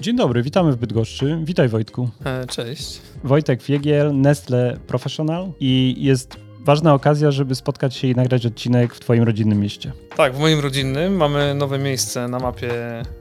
[0.00, 1.38] Dzień dobry, witamy w Bydgoszczy.
[1.44, 2.10] Witaj Wojtku.
[2.24, 3.00] E, cześć.
[3.24, 9.00] Wojtek Wiegiel, Nestle Professional i jest ważna okazja, żeby spotkać się i nagrać odcinek w
[9.00, 9.92] Twoim rodzinnym mieście.
[10.16, 12.72] Tak, w moim rodzinnym mamy nowe miejsce na mapie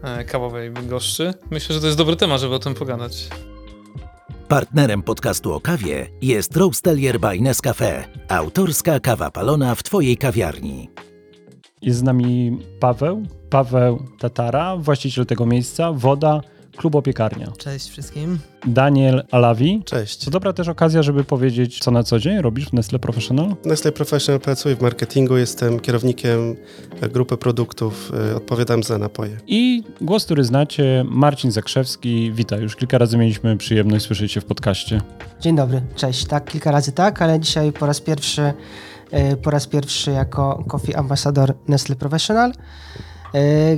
[0.04, 1.34] e, kawowej Bydgoszczy.
[1.52, 3.28] Myślę, że to jest dobry temat, żeby o tym pogadać.
[4.48, 8.04] Partnerem podcastu o kawie jest Roastelier by Nescafe.
[8.28, 10.90] Autorska kawa palona w Twojej kawiarni.
[11.82, 16.42] Jest z nami Paweł, Paweł Tatara, właściciel tego miejsca, woda,
[16.80, 17.48] klubopiekarnia.
[17.58, 18.40] Cześć wszystkim.
[18.66, 19.82] Daniel Alawi.
[19.86, 20.26] Cześć.
[20.26, 23.56] To dobra też okazja, żeby powiedzieć, co na co dzień robisz w Nestle Professional?
[23.64, 26.56] W Nestle Professional pracuję w marketingu, jestem kierownikiem
[27.14, 29.38] grupy produktów, y, odpowiadam za napoje.
[29.48, 32.32] I głos, który znacie, Marcin Zakrzewski.
[32.34, 35.02] Witaj, już kilka razy mieliśmy przyjemność słyszeć się w podcaście.
[35.40, 36.26] Dzień dobry, cześć.
[36.26, 38.54] Tak, kilka razy tak, ale dzisiaj po raz pierwszy,
[39.34, 42.54] y, po raz pierwszy jako Coffee Ambassador Nestle Professional,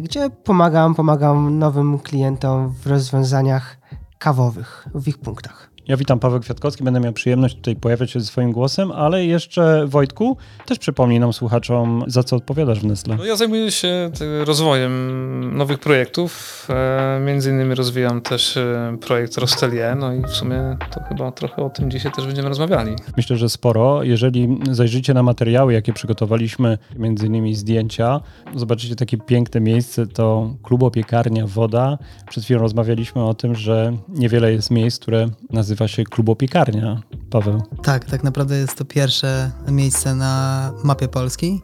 [0.02, 3.78] gdzie pomagam, pomagam nowym klientom w rozwiązaniach
[4.20, 5.71] kawowych, w ich punktach.
[5.88, 9.86] Ja witam Paweł Kwiatkowski, będę miał przyjemność tutaj pojawiać się ze swoim głosem, ale jeszcze
[9.88, 13.16] Wojtku, też przypomnij nam słuchaczom, za co odpowiadasz w Nestle.
[13.18, 14.12] No ja zajmuję się
[14.46, 16.68] rozwojem nowych projektów.
[16.70, 21.64] E, między innymi rozwijam też e, projekt Rostelier, no i w sumie to chyba trochę
[21.64, 22.96] o tym dzisiaj też będziemy rozmawiali.
[23.18, 24.04] Myślę, że sporo.
[24.04, 28.20] Jeżeli zajrzycie na materiały, jakie przygotowaliśmy, między innymi zdjęcia,
[28.56, 31.98] zobaczycie takie piękne miejsce, to klubopiekarnia Woda.
[32.30, 35.28] Przed chwilą rozmawialiśmy o tym, że niewiele jest miejsc, które
[35.72, 37.02] nazywa się klubopiekarnia.
[37.30, 37.64] Paweł.
[37.84, 41.62] Tak, tak naprawdę jest to pierwsze miejsce na mapie Polski.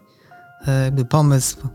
[0.84, 1.68] Jakby pomysł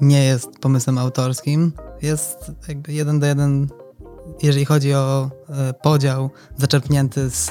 [0.00, 1.72] nie jest pomysłem autorskim.
[2.02, 3.68] Jest jakby jeden do jeden,
[4.42, 5.30] jeżeli chodzi o
[5.82, 7.50] podział zaczerpnięty z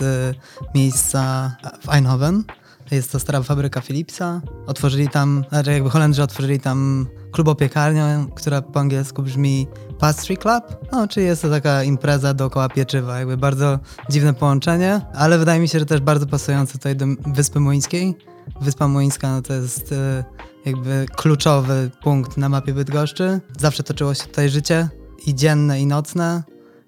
[0.76, 1.52] miejsca
[1.82, 2.44] w Eindhoven.
[2.92, 4.42] Jest to stara fabryka Philipsa.
[4.68, 9.68] Otworzyli tam, znaczy jakby Holendrzy otworzyli tam klubopiekarnię, która po angielsku brzmi
[10.00, 15.38] Pastry Club, no, czyli jest to taka impreza dookoła pieczywa, jakby bardzo dziwne połączenie, ale
[15.38, 18.16] wydaje mi się, że też bardzo pasujące tutaj do Wyspy Młyńskiej.
[18.62, 20.24] Wyspa Młyńska no, to jest e,
[20.66, 23.40] jakby kluczowy punkt na mapie Bydgoszczy.
[23.60, 24.90] Zawsze toczyło się tutaj życie
[25.26, 26.44] i dzienne i nocne.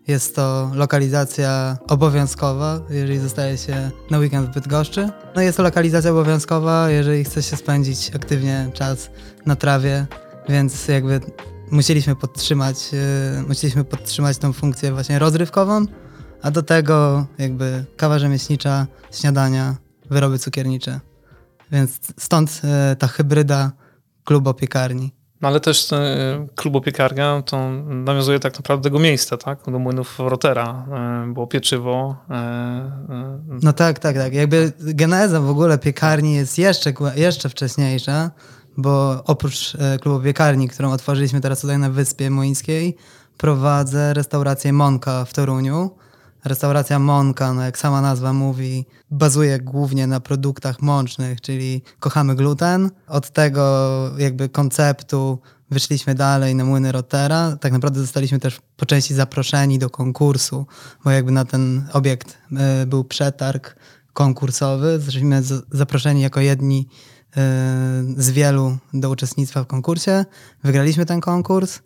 [0.08, 5.10] Jest to lokalizacja obowiązkowa, jeżeli zostaje się na weekend w Bydgoszczy.
[5.36, 9.10] No jest to lokalizacja obowiązkowa, jeżeli chce się spędzić aktywnie czas
[9.46, 10.06] na trawie,
[10.50, 11.22] więc jakby
[11.72, 15.86] musieliśmy podtrzymać, yy, musieliśmy podtrzymać tą funkcję właśnie rozrywkową,
[16.42, 19.76] a do tego jakby kawa rzemieślnicza, śniadania,
[20.10, 21.00] wyroby cukiernicze.
[21.72, 23.72] Więc stąd yy, ta hybryda
[24.24, 25.16] klubopiekarni.
[25.42, 25.90] No ale też
[26.56, 29.60] klubopiekarnia to nawiązuje tak naprawdę do tego miejsca, tak?
[29.68, 30.86] Do młynów Rotera.
[31.34, 32.16] Było pieczywo.
[33.64, 34.34] No tak, tak, tak.
[34.34, 38.32] Jakby geneza w ogóle piekarni jest jeszcze, jeszcze wcześniejsza,
[38.78, 42.96] bo oprócz klubu piekarni, którą otworzyliśmy teraz tutaj na Wyspie Młyńskiej,
[43.38, 45.92] prowadzę restaurację Monka w Toruniu.
[46.46, 52.92] Restauracja Monka, no jak sama nazwa mówi, bazuje głównie na produktach mącznych, czyli kochamy gluten.
[53.08, 55.40] Od tego jakby konceptu
[55.72, 57.58] wyszliśmy dalej na młyny Rotera.
[57.62, 60.66] Tak naprawdę zostaliśmy też po części zaproszeni do konkursu,
[61.04, 62.38] bo jakby na ten obiekt
[62.88, 63.76] był przetarg
[64.14, 65.00] konkursowy.
[65.00, 66.88] Zostaliśmy zaproszeni jako jedni
[68.18, 70.26] z wielu do uczestnictwa w konkursie.
[70.64, 71.80] Wygraliśmy ten konkurs,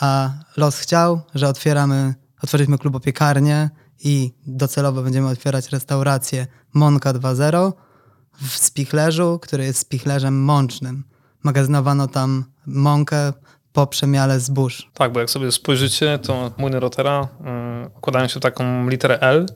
[0.00, 3.70] a los chciał, że otwieramy, otworzyliśmy klubopiekarnię
[4.04, 7.72] i docelowo będziemy otwierać restaurację Monka 2.0
[8.42, 11.04] w spichlerzu, który jest spichlerzem mącznym.
[11.42, 13.32] Magazynowano tam mąkę
[13.72, 14.90] po przemiale zbóż.
[14.94, 19.46] Tak, bo jak sobie spojrzycie, to młyny Rotera yy, układają się w taką literę L.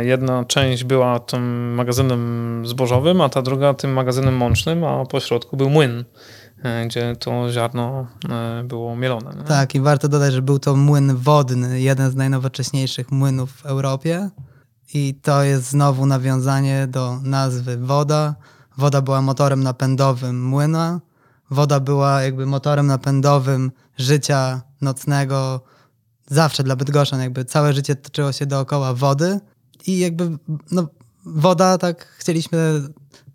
[0.00, 5.56] Jedna część była tym magazynem zbożowym, a ta druga tym magazynem mącznym, a po środku
[5.56, 6.04] był młyn,
[6.86, 8.06] gdzie to ziarno
[8.64, 9.30] było mielone.
[9.36, 9.42] Nie?
[9.42, 14.30] Tak, i warto dodać, że był to młyn wodny, jeden z najnowocześniejszych młynów w Europie.
[14.94, 18.34] I to jest znowu nawiązanie do nazwy woda.
[18.78, 21.00] Woda była motorem napędowym młyna.
[21.50, 25.60] Woda była jakby motorem napędowym życia nocnego
[26.26, 27.20] zawsze dla Bydgoszczan.
[27.20, 29.40] Jakby całe życie toczyło się dookoła wody
[29.86, 30.30] i jakby
[30.70, 30.88] no,
[31.24, 32.82] woda, tak chcieliśmy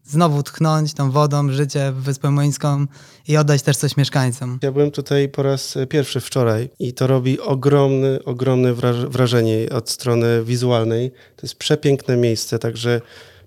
[0.06, 2.86] znowu tchnąć tą wodą życie w Wyspę Młyńską
[3.28, 4.60] i oddać też coś mieszkańcom.
[4.62, 8.74] Ja byłem tutaj po raz pierwszy wczoraj i to robi ogromne, ogromne
[9.10, 11.12] wrażenie od strony wizualnej.
[11.12, 13.02] To jest przepiękne miejsce, także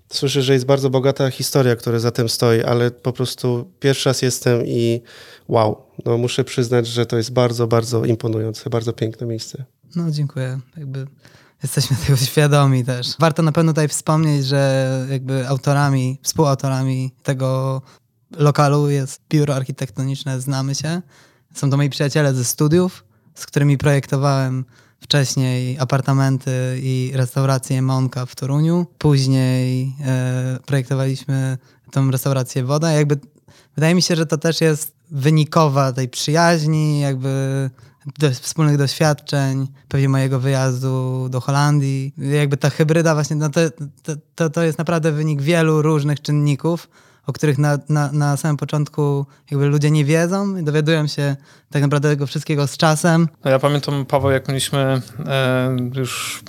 [0.09, 4.21] słyszę, że jest bardzo bogata historia, która za tym stoi, ale po prostu pierwszy raz
[4.21, 5.01] jestem i
[5.47, 9.65] wow, no muszę przyznać, że to jest bardzo, bardzo imponujące, bardzo piękne miejsce.
[9.95, 10.59] No dziękuję.
[10.77, 11.07] Jakby
[11.63, 13.15] jesteśmy tego świadomi też.
[13.19, 17.81] Warto na pewno tutaj wspomnieć, że jakby autorami, współautorami tego
[18.31, 21.01] lokalu jest biuro architektoniczne Znamy się.
[21.53, 23.05] Są to moi przyjaciele ze studiów,
[23.35, 24.65] z którymi projektowałem
[25.01, 28.85] wcześniej apartamenty i restaurację Monka w Toruniu.
[28.97, 31.57] Później e, projektowaliśmy
[31.91, 32.91] tą restaurację Woda.
[32.91, 33.19] Jakby
[33.75, 37.69] wydaje mi się, że to też jest wynikowa tej przyjaźni, jakby
[38.19, 42.13] do, wspólnych doświadczeń, pewnie mojego wyjazdu do Holandii.
[42.17, 43.61] Jakby ta hybryda właśnie, no to,
[44.35, 46.89] to, to jest naprawdę wynik wielu różnych czynników,
[47.25, 51.35] o których na, na, na samym początku jakby ludzie nie wiedzą i dowiadują się
[51.69, 53.27] tak naprawdę tego wszystkiego z czasem.
[53.45, 56.43] No ja pamiętam, Paweł, jak mieliśmy e, już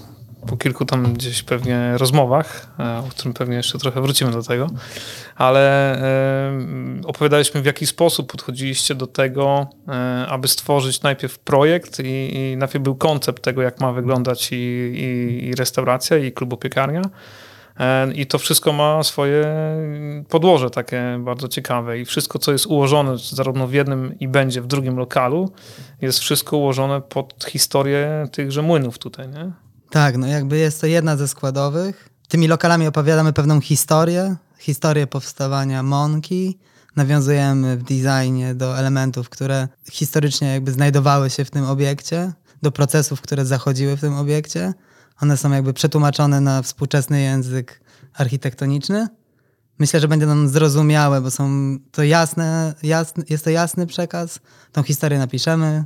[0.49, 4.67] po kilku tam gdzieś pewnie rozmowach, e, o którym pewnie jeszcze trochę wrócimy do tego,
[5.37, 6.53] ale e,
[7.05, 12.85] opowiadaliśmy w jaki sposób podchodziliście do tego, e, aby stworzyć najpierw projekt i, i najpierw
[12.85, 17.03] był koncept tego, jak ma wyglądać i, i, i restauracja i klubopiekarnia.
[18.15, 19.47] I to wszystko ma swoje
[20.29, 24.67] podłoże takie bardzo ciekawe i wszystko, co jest ułożone zarówno w jednym i będzie w
[24.67, 25.50] drugim lokalu,
[26.03, 29.68] jest wszystko ułożone pod historię tychże młynów tutaj, nie?
[29.90, 32.08] Tak, no jakby jest to jedna ze składowych.
[32.29, 36.58] Tymi lokalami opowiadamy pewną historię, historię powstawania Monki.
[36.96, 42.32] Nawiązujemy w designie do elementów, które historycznie jakby znajdowały się w tym obiekcie,
[42.62, 44.75] do procesów, które zachodziły w tym obiekcie.
[45.20, 47.81] One są jakby przetłumaczone na współczesny język
[48.14, 49.08] architektoniczny.
[49.79, 54.38] Myślę, że będzie nam zrozumiałe, bo są to jasne, jasne, jest to jasny przekaz.
[54.73, 55.85] Tą historię napiszemy,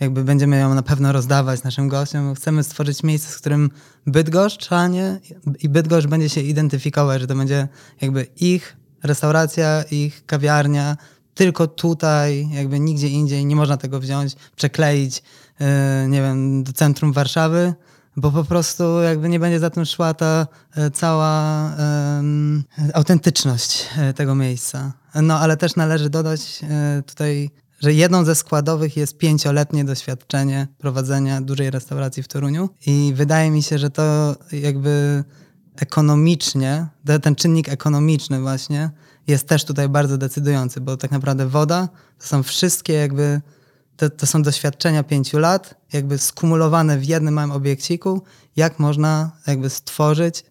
[0.00, 2.34] jakby będziemy ją na pewno rozdawać naszym gościom.
[2.34, 3.70] Chcemy stworzyć miejsce, z którym
[4.06, 5.20] Bydgoszczanie
[5.60, 7.68] i Bydgoszcz będzie się identyfikować, że to będzie
[8.00, 10.96] jakby ich restauracja, ich kawiarnia,
[11.34, 15.22] tylko tutaj, jakby nigdzie indziej nie można tego wziąć, przekleić,
[15.60, 15.66] yy,
[16.08, 17.74] nie wiem, do centrum Warszawy,
[18.16, 20.46] bo po prostu jakby nie będzie za tym szła ta
[20.76, 21.64] yy, cała
[22.78, 24.92] yy, autentyczność yy, tego miejsca.
[25.14, 27.50] No ale też należy dodać yy, tutaj
[27.80, 32.68] że jedną ze składowych jest pięcioletnie doświadczenie prowadzenia dużej restauracji w Toruniu.
[32.86, 35.24] I wydaje mi się, że to jakby
[35.76, 36.86] ekonomicznie,
[37.22, 38.90] ten czynnik ekonomiczny właśnie
[39.26, 41.88] jest też tutaj bardzo decydujący, bo tak naprawdę woda
[42.18, 43.40] to są wszystkie jakby,
[43.96, 48.22] to, to są doświadczenia pięciu lat, jakby skumulowane w jednym małym obiekciku,
[48.56, 50.44] jak można jakby stworzyć,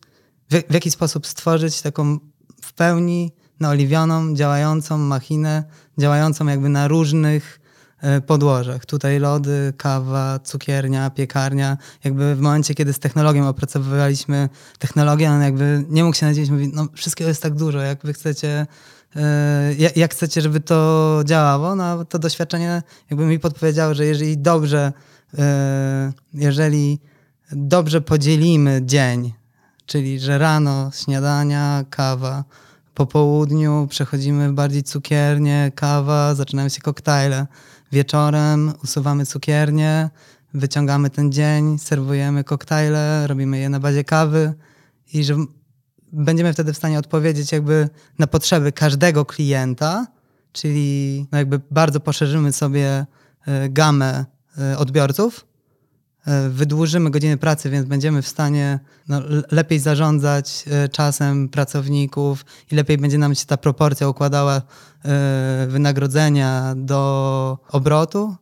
[0.51, 2.19] w, w jaki sposób stworzyć taką
[2.61, 5.63] w pełni naoliwioną, działającą machinę,
[5.97, 7.59] działającą jakby na różnych
[8.01, 8.85] e, podłożach.
[8.85, 11.77] Tutaj lody, kawa, cukiernia, piekarnia.
[12.03, 14.49] Jakby w momencie, kiedy z technologią opracowywaliśmy
[14.79, 18.13] technologię, on jakby nie mógł się nadzieć, mówi, no wszystkiego jest tak dużo, jak wy
[18.13, 18.67] chcecie,
[19.15, 24.93] e, jak chcecie, żeby to działało, no to doświadczenie jakby mi podpowiedziało, że jeżeli dobrze,
[25.37, 26.99] e, jeżeli
[27.51, 29.33] dobrze podzielimy dzień,
[29.85, 32.43] czyli że rano śniadania, kawa,
[32.97, 37.47] po południu przechodzimy bardziej cukiernie, kawa, zaczynają się koktajle.
[37.91, 40.09] Wieczorem usuwamy cukiernie,
[40.53, 44.53] wyciągamy ten dzień, serwujemy koktajle, robimy je na bazie kawy
[45.13, 45.35] i że
[46.13, 47.89] będziemy wtedy w stanie odpowiedzieć jakby
[48.19, 50.07] na potrzeby każdego klienta,
[50.51, 53.05] czyli no jakby bardzo poszerzymy sobie
[53.47, 54.25] e, gamę
[54.57, 55.46] e, odbiorców
[56.49, 59.21] wydłużymy godziny pracy, więc będziemy w stanie no,
[59.51, 64.61] lepiej zarządzać e, czasem pracowników i lepiej będzie nam się ta proporcja układała e,
[65.69, 68.35] wynagrodzenia do obrotu.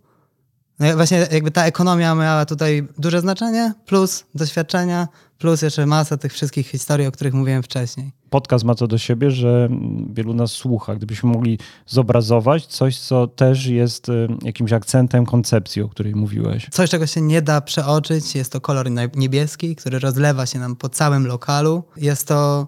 [0.79, 6.33] No właśnie jakby ta ekonomia miała tutaj duże znaczenie, plus doświadczenia, plus jeszcze masa tych
[6.33, 8.11] wszystkich historii, o których mówiłem wcześniej.
[8.29, 9.69] Podcast ma to do siebie, że
[10.13, 10.95] wielu nas słucha.
[10.95, 16.67] Gdybyśmy mogli zobrazować coś, co też jest y, jakimś akcentem koncepcji, o której mówiłeś.
[16.71, 20.89] Coś, czego się nie da przeoczyć, jest to kolor niebieski, który rozlewa się nam po
[20.89, 21.83] całym lokalu.
[21.97, 22.67] Jest to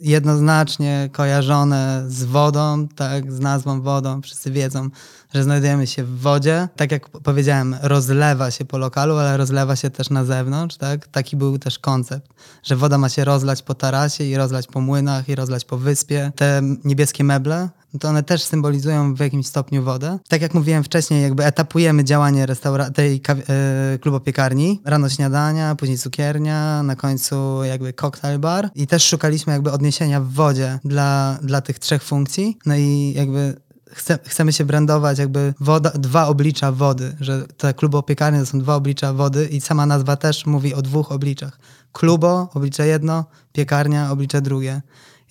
[0.00, 4.22] jednoznacznie kojarzone z wodą, tak, z nazwą wodą.
[4.22, 4.88] Wszyscy wiedzą,
[5.34, 6.68] że znajdujemy się w wodzie.
[6.76, 11.08] Tak jak powiedziałem, rozlewa się po lokalu, ale rozlewa się też na zewnątrz, tak?
[11.08, 12.28] Taki był też koncept,
[12.62, 16.32] że woda ma się rozlać po tarasie i rozlać po młynach i rozlać po wyspie.
[16.36, 17.68] Te niebieskie meble
[18.00, 20.18] to one też symbolizują w jakimś stopniu wodę.
[20.28, 24.80] Tak jak mówiłem wcześniej, jakby etapujemy działanie restaura- tej yy, klubopiekarni.
[24.84, 30.28] Rano śniadania, później cukiernia, na końcu jakby cocktail bar i też szukaliśmy jakby odniesienia w
[30.28, 32.58] wodzie dla, dla tych trzech funkcji.
[32.66, 33.56] No i jakby
[33.98, 38.74] chce, chcemy się brandować jakby woda, dwa oblicza wody, że te klubopiekarnie to są dwa
[38.74, 41.58] oblicza wody i sama nazwa też mówi o dwóch obliczach.
[41.92, 44.82] Klubo, oblicze jedno, piekarnia, oblicze drugie.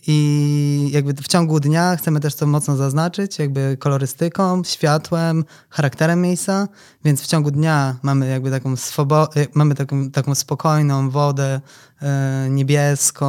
[0.09, 6.67] I jakby w ciągu dnia chcemy też to mocno zaznaczyć, jakby kolorystyką, światłem, charakterem miejsca,
[7.05, 11.61] więc w ciągu dnia mamy jakby taką, e, mamy taką, taką spokojną wodę
[12.01, 13.27] e, niebieską,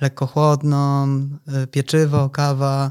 [0.00, 1.08] lekko chłodną,
[1.46, 2.90] e, pieczywo, kawa,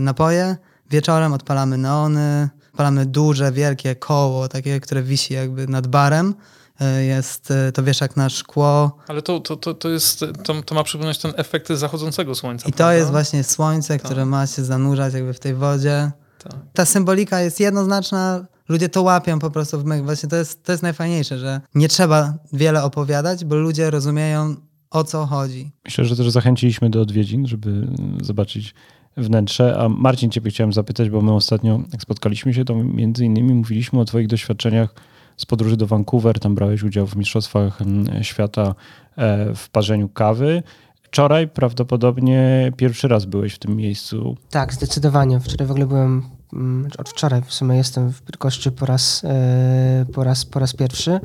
[0.00, 0.56] napoje.
[0.90, 6.34] Wieczorem odpalamy neony, odpalamy duże, wielkie koło, takie, które wisi jakby nad barem,
[6.80, 8.96] e, jest e, to wieszak na szkło.
[9.08, 12.68] Ale to, to, to, to, jest, to, to ma przypominać ten efekt zachodzącego słońca.
[12.68, 12.94] I to prawda?
[12.94, 14.28] jest właśnie słońce, które Tak.
[14.28, 16.10] ma się zanurzać jakby w tej wodzie.
[16.42, 16.52] Tak.
[16.72, 20.02] Ta symbolika jest jednoznaczna, ludzie to łapią po prostu w my.
[20.02, 24.56] Właśnie to jest, to jest najfajniejsze, że nie trzeba wiele opowiadać, bo ludzie rozumieją
[24.90, 25.70] o co chodzi.
[25.84, 27.88] Myślę, że też zachęciliśmy do odwiedzin, żeby
[28.22, 28.74] zobaczyć
[29.18, 29.78] wnętrze.
[29.78, 34.00] A Marcin, ciebie chciałem zapytać, bo my ostatnio, jak spotkaliśmy się, to między innymi mówiliśmy
[34.00, 34.94] o twoich doświadczeniach
[35.36, 36.38] z podróży do Vancouver.
[36.40, 38.74] Tam brałeś udział w Mistrzostwach mm, Świata
[39.16, 40.62] e, w parzeniu kawy.
[41.02, 44.36] Wczoraj prawdopodobnie pierwszy raz byłeś w tym miejscu.
[44.50, 45.40] Tak, zdecydowanie.
[45.40, 46.22] Wczoraj w ogóle byłem,
[46.52, 50.74] mm, od wczoraj w sumie jestem w Bydgoszczy po raz, e, po raz, po raz
[50.74, 51.20] pierwszy.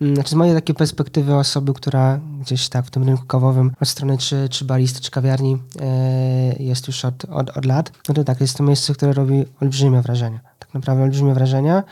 [0.00, 3.88] Mm, Znaczy z mojej takiej perspektywy osoby, która gdzieś tak w tym rynku kawowym od
[3.88, 4.64] strony czy, czy
[5.00, 8.94] czy kawiarni e, jest już od, od, od lat, no to tak, jest to miejsce,
[8.94, 10.40] które robi olbrzymie wrażenie.
[10.58, 11.82] Tak naprawdę olbrzymie wrażenie.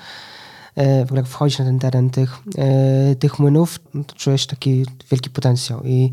[0.76, 4.46] E, W ogóle jak wchodzić na ten teren tych, e, tych młynów, no to czujesz
[4.46, 6.12] taki wielki potencjał i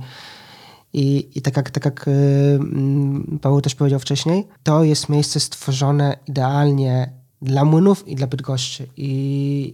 [0.94, 2.12] i, I tak jak, tak jak y,
[2.60, 8.88] mm, Paweł też powiedział wcześniej, to jest miejsce stworzone idealnie dla młynów i dla Bydgoszczy.
[8.98, 9.10] I,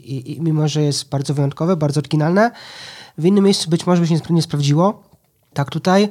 [0.05, 2.51] i, I mimo, że jest bardzo wyjątkowe, bardzo oryginalne,
[3.17, 5.03] w innym miejscu być może by się nie, sprawdziło.
[5.53, 6.09] Tak tutaj,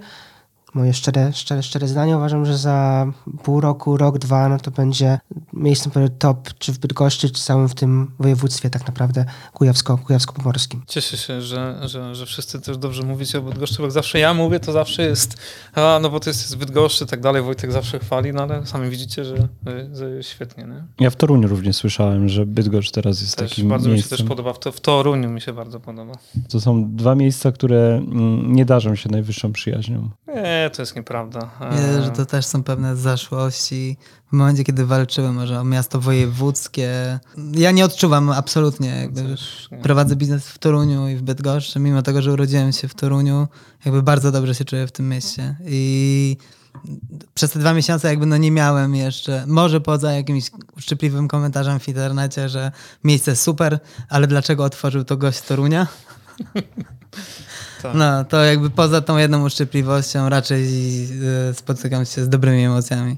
[0.76, 3.06] moje szczere, szczere, szczere zdanie, uważam, że za
[3.42, 5.18] pół roku, rok, dwa, no to będzie
[5.52, 10.80] miejscem top, czy w Bydgoszczy, czy całym w tym województwie tak naprawdę kujawsko, kujawsko-pomorskim.
[10.86, 14.34] Cieszę się, że, że, że wszyscy też dobrze mówicie o Bydgoszczy, bo jak zawsze ja
[14.34, 15.36] mówię, to zawsze jest,
[15.74, 18.66] a no bo to jest z Bydgoszczy i tak dalej, Wojtek zawsze chwali, no ale
[18.66, 19.48] sami widzicie, że,
[19.92, 20.84] że jest świetnie, nie?
[21.00, 24.18] Ja w Toruniu również słyszałem, że Bydgoszcz teraz jest Też takim bardzo mi się miejscem.
[24.18, 26.12] też podoba, w, to, w Toruniu mi się bardzo podoba.
[26.48, 30.10] To są dwa miejsca, które mm, nie darzą się najwyższą przyjaźnią.
[30.28, 31.50] Nie, to jest nieprawda.
[31.60, 33.96] Myślę, że E, to też są pewne zaszłości.
[34.28, 37.18] W momencie, kiedy walczyły może o miasto wojewódzkie,
[37.52, 38.88] ja nie odczuwam absolutnie.
[38.88, 39.78] Jakby też nie.
[39.78, 43.48] prowadzę biznes w Toruniu i w Bydgoszczy, mimo tego, że urodziłem się w Toruniu,
[43.84, 45.56] jakby bardzo dobrze się czuję w tym mieście.
[45.66, 46.36] I
[47.34, 51.88] przez te dwa miesiące jakby no nie miałem jeszcze, może poza jakimś uszczypliwym komentarzem w
[51.88, 52.72] internecie, że
[53.04, 55.86] miejsce super, ale dlaczego otworzył to gość z Torunia?
[57.86, 57.94] Tak.
[57.96, 60.64] No, to jakby poza tą jedną uszczypliwością raczej
[61.50, 63.16] e, spotykam się z dobrymi emocjami.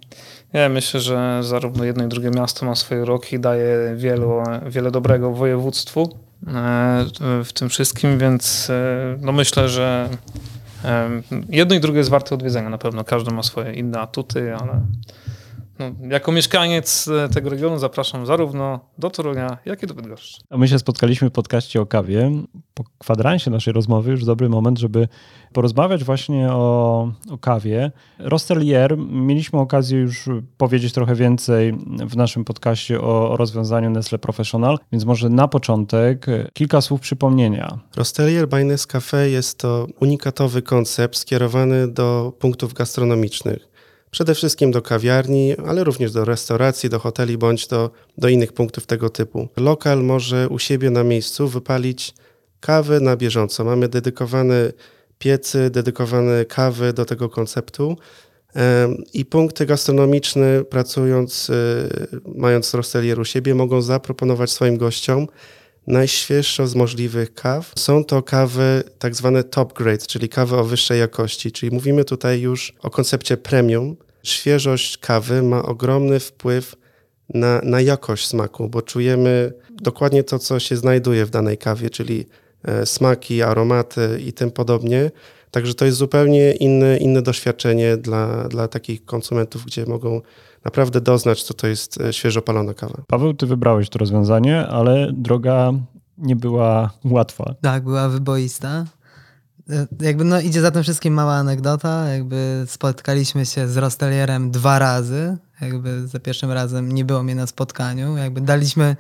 [0.52, 4.90] Ja myślę, że zarówno jedno i drugie miasto ma swoje uroki i daje wielu, wiele
[4.90, 7.04] dobrego województwu e,
[7.44, 10.08] w tym wszystkim, więc e, no myślę, że
[11.48, 13.04] jedno i drugie jest warte odwiedzenia na pewno.
[13.04, 14.80] Każdy ma swoje inne atuty, ale
[15.78, 20.40] no, jako mieszkaniec e, tego regionu zapraszam zarówno do Torunia, jak i do Bydgoszczy.
[20.50, 22.30] A my się spotkaliśmy w podcaście o kawie.
[22.74, 25.08] Po kwadransie naszej rozmowy już dobry moment, żeby
[25.52, 27.92] porozmawiać właśnie o, o kawie.
[28.18, 34.78] Rostelier, mieliśmy okazję już powiedzieć trochę więcej w naszym podcaście o, o rozwiązaniu Nestle Professional,
[34.92, 37.78] więc może na początek kilka słów przypomnienia.
[37.96, 43.67] Rostelier by Nescafe jest to unikatowy koncept skierowany do punktów gastronomicznych.
[44.10, 48.86] Przede wszystkim do kawiarni, ale również do restauracji, do hoteli bądź do, do innych punktów
[48.86, 49.48] tego typu.
[49.56, 52.14] Lokal może u siebie na miejscu wypalić
[52.60, 53.64] kawę na bieżąco.
[53.64, 54.72] Mamy dedykowane
[55.18, 57.96] piecy, dedykowane kawy do tego konceptu.
[59.14, 61.88] I punkty gastronomiczne, pracując, y,
[62.34, 65.26] mając rostelier u siebie, mogą zaproponować swoim gościom
[65.88, 67.72] najświeższą z możliwych kaw.
[67.78, 72.40] Są to kawy tak zwane top grade, czyli kawy o wyższej jakości, czyli mówimy tutaj
[72.40, 73.96] już o koncepcie premium.
[74.22, 76.76] Świeżość kawy ma ogromny wpływ
[77.34, 82.26] na, na jakość smaku, bo czujemy dokładnie to, co się znajduje w danej kawie, czyli
[82.64, 85.10] e, smaki, aromaty i tym podobnie.
[85.50, 90.20] Także to jest zupełnie inne, inne doświadczenie dla, dla takich konsumentów, gdzie mogą
[90.68, 93.02] naprawdę doznać, co to jest e, świeżo palona kawa.
[93.06, 95.72] Paweł, ty wybrałeś to rozwiązanie, ale droga
[96.18, 97.54] nie była łatwa.
[97.60, 98.84] Tak, była wyboista.
[99.70, 104.78] E, Jakby no idzie za tym wszystkim mała anegdota, jakby spotkaliśmy się z Rostelierem dwa
[104.78, 108.96] razy, jakby za pierwszym razem nie było mnie na spotkaniu, jakby daliśmy,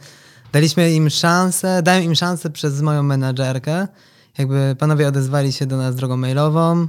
[0.52, 3.88] daliśmy im szansę, dałem im szansę przez moją menadżerkę,
[4.38, 6.88] jakby panowie odezwali się do nas drogą mailową,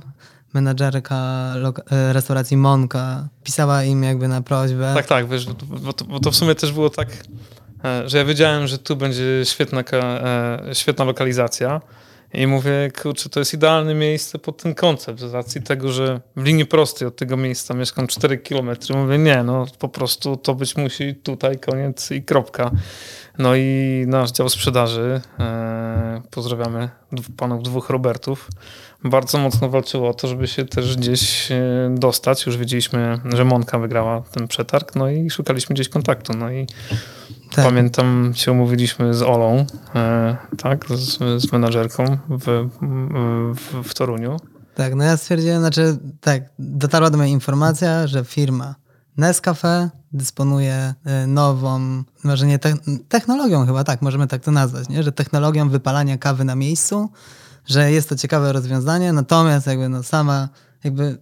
[0.53, 1.53] menadżerka
[1.91, 4.91] e, restauracji Monka pisała im jakby na prośbę.
[4.95, 7.07] Tak, tak, wiesz, bo to, bo to w sumie też było tak,
[7.85, 11.81] e, że ja wiedziałem, że tu będzie świetna, e, świetna lokalizacja
[12.33, 16.43] i mówię, kurczę, to jest idealne miejsce pod ten koncept, z racji tego, że w
[16.43, 18.69] linii prostej od tego miejsca mieszkam 4 km.
[18.95, 22.71] Mówię, nie, no po prostu to być musi tutaj, koniec i kropka.
[23.37, 25.21] No i nasz dział sprzedaży,
[26.31, 26.89] pozdrawiamy
[27.37, 28.49] panów dwóch Robertów,
[29.03, 31.55] bardzo mocno walczyło o to, żeby się też gdzieś e,
[31.97, 32.45] dostać.
[32.45, 36.33] Już wiedzieliśmy, że Monka wygrała ten przetarg, no i szukaliśmy gdzieś kontaktu.
[36.33, 36.67] No i
[37.55, 37.65] Tak.
[37.65, 39.65] Pamiętam, się umówiliśmy z Olą,
[39.95, 42.69] e, tak, z, z menadżerką w,
[43.55, 44.37] w, w Toruniu.
[44.75, 48.75] Tak, no ja stwierdziłem, znaczy tak, dotarła do mnie informacja, że firma
[49.17, 52.73] Nescafe dysponuje e, nową, może nie te,
[53.09, 55.03] technologią chyba, tak, możemy tak to nazwać, nie?
[55.03, 57.09] że technologią wypalania kawy na miejscu,
[57.69, 60.49] że jest to ciekawe rozwiązanie, natomiast jakby no sama,
[60.83, 61.17] jakby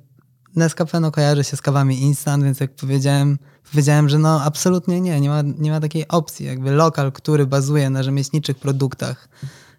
[0.56, 3.38] Nescafe no kojarzy się z kawami instant, więc jak powiedziałem,
[3.72, 7.90] powiedziałem, że no absolutnie nie, nie ma, nie ma takiej opcji, jakby lokal, który bazuje
[7.90, 9.30] na rzemieślniczych produktach,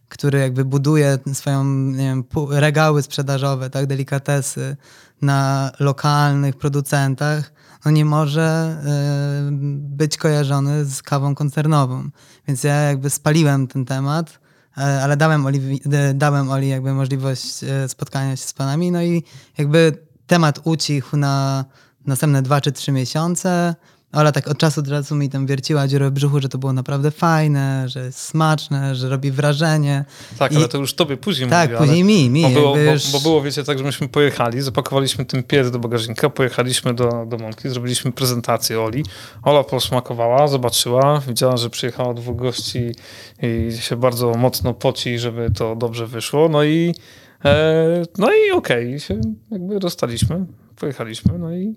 [0.08, 4.76] który jakby buduje swoją, nie wiem, regały sprzedażowe, tak, delikatesy
[5.22, 7.52] na lokalnych producentach,
[7.84, 8.78] no nie może
[9.48, 9.52] y,
[9.96, 12.10] być kojarzony z kawą koncernową.
[12.48, 14.38] Więc ja jakby spaliłem ten temat,
[14.78, 15.80] ale dałem Oli,
[16.14, 19.22] dałem Oli jakby możliwość spotkania się z panami, no i
[19.58, 19.92] jakby
[20.26, 21.64] temat ucichł na
[22.06, 23.74] następne dwa czy trzy miesiące.
[24.12, 26.72] Ola tak od czasu do czasu mi tam wierciła dziurę w brzuchu, że to było
[26.72, 30.04] naprawdę fajne, że jest smaczne, że robi wrażenie.
[30.38, 30.56] Tak, I...
[30.56, 32.42] ale to już tobie później Tak, mówię, później mi, mi.
[32.42, 33.12] Bo było, bo, już...
[33.12, 37.36] bo było, wiecie, tak, że myśmy pojechali, zapakowaliśmy ten piec do bagażnika, pojechaliśmy do, do
[37.38, 39.04] Mąki, zrobiliśmy prezentację Oli.
[39.42, 42.94] Ola posmakowała, zobaczyła, widziała, że przyjechało dwóch gości
[43.42, 46.48] i się bardzo mocno poci, żeby to dobrze wyszło.
[46.48, 46.94] No i
[48.18, 50.46] no i okej, okay, się jakby rozstaliśmy
[50.78, 51.76] pojechaliśmy, no i...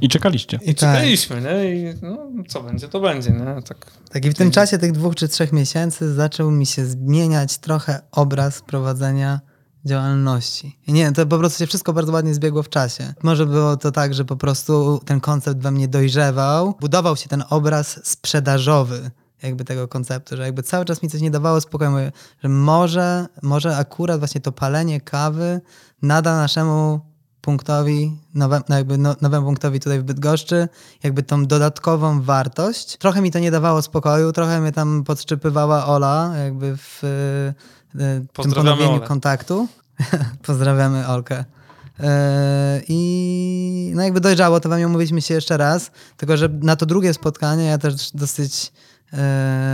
[0.00, 0.58] I czekaliście.
[0.62, 1.74] I czekaliśmy, nie?
[1.74, 3.62] I no, co będzie, to będzie, nie?
[3.62, 7.58] Tak, tak i w tym czasie tych dwóch czy trzech miesięcy zaczął mi się zmieniać
[7.58, 9.40] trochę obraz prowadzenia
[9.84, 10.78] działalności.
[10.86, 13.14] I nie, to po prostu się wszystko bardzo ładnie zbiegło w czasie.
[13.22, 17.44] Może było to tak, że po prostu ten koncept we mnie dojrzewał, budował się ten
[17.50, 19.10] obraz sprzedażowy
[19.44, 21.90] jakby tego konceptu, że jakby cały czas mi coś nie dawało spokoju,
[22.42, 25.60] że może, może akurat właśnie to palenie kawy
[26.02, 27.00] nada naszemu
[27.40, 30.68] punktowi, nowe, no jakby no, nowemu punktowi tutaj w Bydgoszczy,
[31.02, 32.96] jakby tą dodatkową wartość.
[32.96, 36.98] Trochę mi to nie dawało spokoju, trochę mnie tam podszczypywała Ola, jakby w,
[37.94, 39.06] w tym ponowieniu Ole.
[39.06, 39.68] kontaktu.
[40.46, 41.44] Pozdrawiamy Olkę.
[42.00, 46.86] E, I no jakby dojrzało, to wam mówiliśmy się jeszcze raz, tylko że na to
[46.86, 48.72] drugie spotkanie ja też dosyć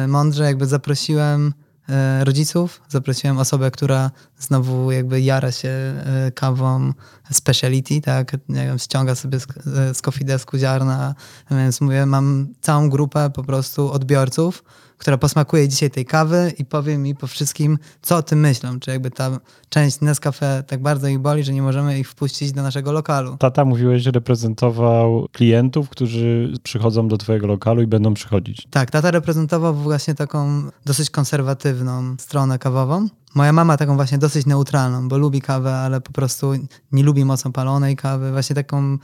[0.09, 1.53] mądrze jakby zaprosiłem
[1.91, 2.81] E, rodziców.
[2.89, 6.93] Zaprosiłem osobę, która znowu jakby jara się e, kawą
[7.31, 11.15] speciality, tak, nie wiem, ściąga sobie z, e, z kofidesku ziarna,
[11.51, 14.65] więc mówię, mam całą grupę po prostu odbiorców,
[15.01, 18.81] która posmakuje dzisiaj tej kawy i powie mi po wszystkim, co o tym myślą.
[18.81, 19.31] Czy jakby ta
[19.69, 23.37] część Nescafe tak bardzo ich boli, że nie możemy ich wpuścić do naszego lokalu.
[23.37, 28.67] Tata, mówiłeś, że reprezentował klientów, którzy przychodzą do twojego lokalu i będą przychodzić.
[28.71, 33.09] Tak, tata reprezentował właśnie taką dosyć konserwatywną stronę kawową.
[33.35, 36.53] Moja mama taką właśnie dosyć neutralną, bo lubi kawę, ale po prostu
[36.93, 38.33] nie lubi mocno palonej kawy.
[38.33, 38.99] Właśnie taką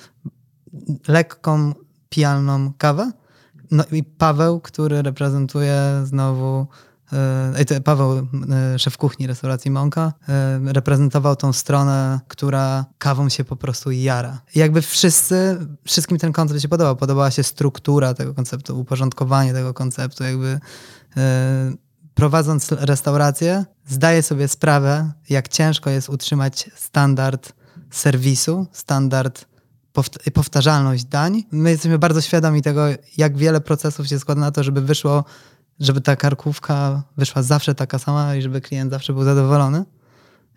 [1.08, 1.72] lekką,
[2.08, 3.12] pijalną kawę.
[3.70, 6.66] No i Paweł, który reprezentuje znowu
[7.72, 8.28] e, Paweł,
[8.74, 14.40] e, szef kuchni restauracji Monka, e, reprezentował tą stronę, która kawą się po prostu jara.
[14.54, 16.96] Jakby wszyscy, wszystkim ten koncept się podobał.
[16.96, 20.24] Podobała się struktura tego konceptu, uporządkowanie tego konceptu.
[20.24, 20.60] Jakby
[22.14, 27.52] prowadząc restaurację, zdaję sobie sprawę, jak ciężko jest utrzymać standard
[27.90, 29.46] serwisu, standard
[30.34, 31.44] powtarzalność dań.
[31.52, 32.82] My jesteśmy bardzo świadomi tego,
[33.16, 35.24] jak wiele procesów się składa na to, żeby wyszło,
[35.80, 39.84] żeby ta karkówka wyszła zawsze taka sama i żeby klient zawsze był zadowolony.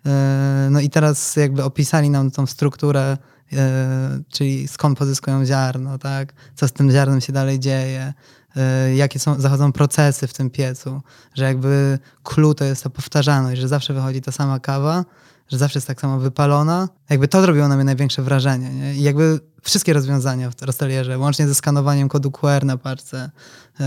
[0.06, 3.18] E, no i teraz jakby opisali nam tą strukturę,
[3.52, 6.32] e, czyli skąd pozyskują ziarno, tak?
[6.54, 8.12] co z tym ziarnem się dalej dzieje,
[8.56, 11.02] e, jakie są, zachodzą procesy w tym piecu,
[11.34, 15.04] że jakby clue to jest ta powtarzalność, że zawsze wychodzi ta sama kawa,
[15.50, 16.88] że zawsze jest tak samo wypalona.
[17.10, 18.70] Jakby to zrobiło na mnie największe wrażenie.
[18.70, 18.94] Nie?
[18.94, 23.30] I jakby wszystkie rozwiązania w Rostelierze, łącznie ze skanowaniem kodu QR na parce,
[23.78, 23.86] yy,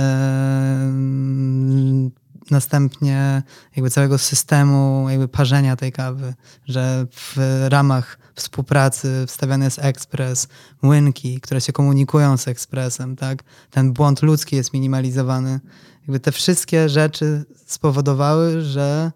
[2.52, 3.44] następnie
[3.76, 6.34] jakby całego systemu jakby parzenia tej kawy,
[6.66, 7.38] że w
[7.70, 10.48] ramach współpracy wstawiany jest ekspres,
[10.82, 13.44] młynki, które się komunikują z ekspresem, tak?
[13.72, 15.60] Ten błąd ludzki jest minimalizowany.
[16.02, 19.12] Jakby te wszystkie rzeczy spowodowały, że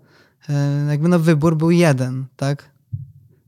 [0.90, 2.78] jakby no wybór był jeden, tak?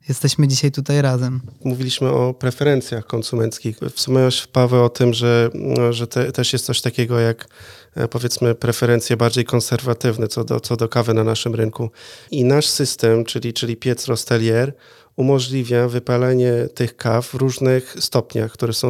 [0.09, 1.41] Jesteśmy dzisiaj tutaj razem.
[1.63, 3.79] Mówiliśmy o preferencjach konsumenckich.
[3.95, 5.49] Wspomniałeś, Paweł, o tym, że,
[5.89, 7.47] że te, też jest coś takiego jak
[7.95, 11.91] e, powiedzmy preferencje bardziej konserwatywne co do, co do kawy na naszym rynku.
[12.31, 14.73] I nasz system, czyli, czyli piec Rostelier,
[15.19, 18.89] umożliwia wypalenie tych kaw w różnych stopniach, które są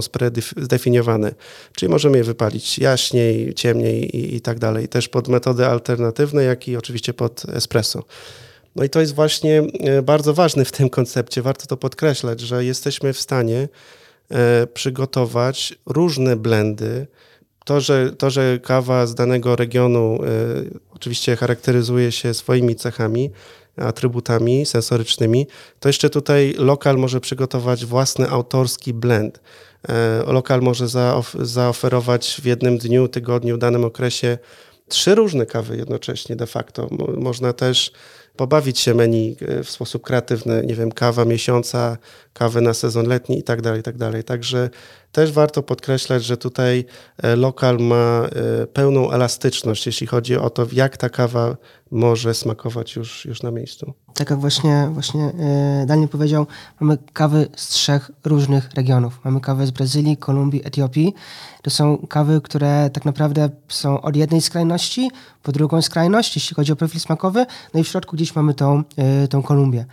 [0.57, 1.33] zdefiniowane.
[1.75, 4.87] Czyli możemy je wypalić jaśniej, ciemniej i, i tak dalej.
[4.87, 8.03] Też pod metody alternatywne, jak i oczywiście pod espresso.
[8.75, 11.41] No i to jest właśnie e, bardzo ważne w tym koncepcie.
[11.41, 13.67] Warto to podkreślać, że jesteśmy w stanie
[14.31, 17.07] e, przygotować różne blendy
[17.69, 23.31] to, że, to, że kawa z danego regionu y, oczywiście charakteryzuje się swoimi cechami,
[23.79, 25.47] atrybutami sensorycznymi,
[25.79, 29.39] to jeszcze tutaj lokal może przygotować własny autorski blend.
[29.89, 34.37] E, lokal może zaof zaoferować w jednym dniu, tygodniu, danym okresie
[34.87, 36.87] trzy różne kawy jednocześnie de facto.
[36.91, 37.91] Mo można też
[38.39, 41.97] pobawić się menu e, w sposób kreatywny, nie wiem, kawa miesiąca,
[42.33, 44.23] kawy na sezon letni i tak dalej, i tak dalej.
[44.23, 44.69] Także
[45.11, 46.85] też warto podkreślać, że tutaj
[47.17, 48.29] e, lokal ma
[48.63, 51.57] e, pełną elastyczność, jeśli chodzi o to, jak ta kawa
[51.91, 53.93] może smakować już, już na miejscu.
[54.13, 55.31] Tak jak właśnie, właśnie
[55.85, 56.47] Daniel powiedział,
[56.79, 59.19] mamy kawy z trzech różnych regionów.
[59.23, 61.13] Mamy kawę z Brazylii, Kolumbii, Etiopii.
[61.61, 65.11] To są kawy, które tak naprawdę są od jednej skrajności
[65.43, 68.83] po drugą skrajność, jeśli chodzi o profil smakowy, no i w środku gdzieś mamy tą,
[69.29, 69.85] tą Kolumbię.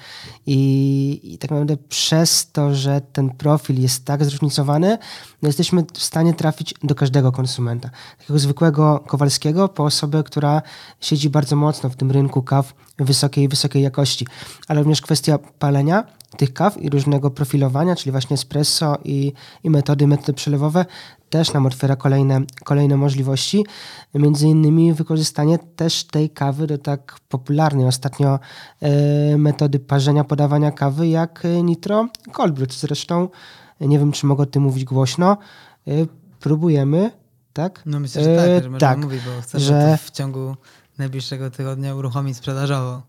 [0.46, 4.98] I, I tak naprawdę przez to, że ten profil jest tak zróżnicowany,
[5.42, 7.90] no jesteśmy w stanie trafić do każdego konsumenta.
[8.18, 10.62] Takiego zwykłego Kowalskiego po osobę, która
[11.00, 14.26] siedzi bardzo mocno w tym rynku kaw wysokiej, wysokiej jakości.
[14.68, 16.04] Ale również kwestia palenia
[16.36, 19.32] tych kaw i różnego profilowania, czyli właśnie espresso i,
[19.64, 20.84] i metody, metody przelewowe
[21.36, 23.64] też nam otwiera kolejne, kolejne możliwości.
[24.14, 28.38] Między innymi wykorzystanie też tej kawy do tak popularnej ostatnio
[28.80, 32.72] e, metody parzenia, podawania kawy jak nitro cold brew.
[32.74, 33.28] Zresztą
[33.80, 35.36] nie wiem, czy mogę o tym mówić głośno.
[35.88, 35.90] E,
[36.40, 37.10] próbujemy,
[37.52, 37.82] tak?
[37.86, 40.56] No myślę, że tak, E, że tak, mówić, bo chcemy że- w ciągu
[40.98, 43.02] najbliższego tygodnia uruchomić sprzedażowo.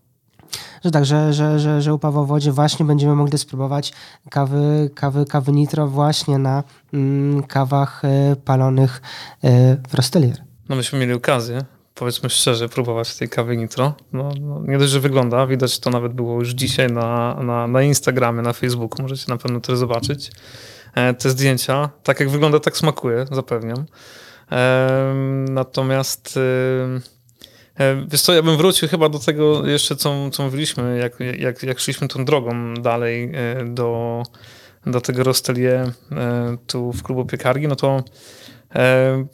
[0.84, 3.92] Że tak, że, że, że, że u Pawła Wodzie właśnie będziemy mogli spróbować
[4.30, 9.02] kawy, kawy, kawy nitro właśnie na mm, kawach e, palonych
[9.44, 10.36] e, w Rostelier.
[10.68, 13.94] No myśmy mieli okazję, powiedzmy szczerze, próbować tej kawy nitro.
[14.12, 17.82] No, no, nie dość, że wygląda, widać to nawet było już dzisiaj na, na, na
[17.82, 20.30] Instagramie, na Facebooku, możecie na pewno też zobaczyć
[20.94, 21.90] e, te zdjęcia.
[22.02, 23.84] Tak jak wygląda, tak smakuje, zapewniam.
[25.48, 26.38] Natomiast
[28.08, 31.80] wiesz co, ja bym wrócił chyba do tego jeszcze, co, co mówiliśmy, jak, jak, jak
[31.80, 34.22] szliśmy tą drogą dalej e, do,
[34.86, 38.02] do tego Rostelier e, tu w klubu piekarni, no to
[38.74, 39.26] e,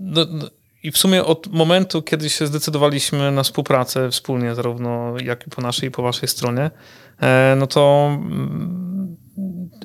[0.00, 0.46] no, no,
[0.82, 5.62] i w sumie od momentu, kiedy się zdecydowaliśmy na współpracę wspólnie, zarówno jak i po
[5.62, 6.70] naszej, i po waszej stronie,
[7.56, 9.16] no to mm,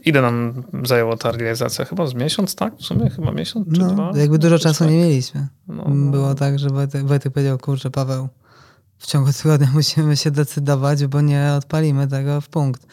[0.06, 1.86] ile nam zajęła ta realizacja?
[1.86, 2.76] Chyba z miesiąc, tak?
[2.78, 4.12] W sumie chyba miesiąc czy No, dwa?
[4.16, 4.94] jakby dużo czasu tak.
[4.94, 5.48] nie mieliśmy.
[5.68, 6.12] No, no.
[6.12, 8.28] Było tak, że Wojtek, Wojtek powiedział, kurczę Paweł,
[8.98, 12.88] w ciągu tygodnia musimy się decydować, bo nie odpalimy tego w punkt.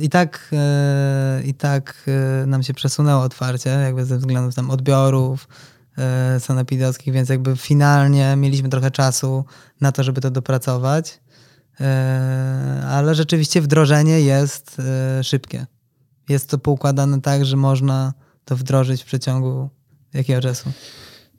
[0.00, 2.04] I tak, e, i tak
[2.42, 5.48] e, nam się przesunęło otwarcie, jakby ze względów tam odbiorów
[5.98, 9.44] e, sanepidowskich, więc jakby finalnie mieliśmy trochę czasu
[9.80, 11.20] na to, żeby to dopracować,
[12.88, 14.82] ale rzeczywiście wdrożenie jest
[15.22, 15.66] szybkie.
[16.30, 18.12] Jest to poukładane tak, że można
[18.44, 19.68] to wdrożyć w przeciągu
[20.14, 20.72] jakiego czasu?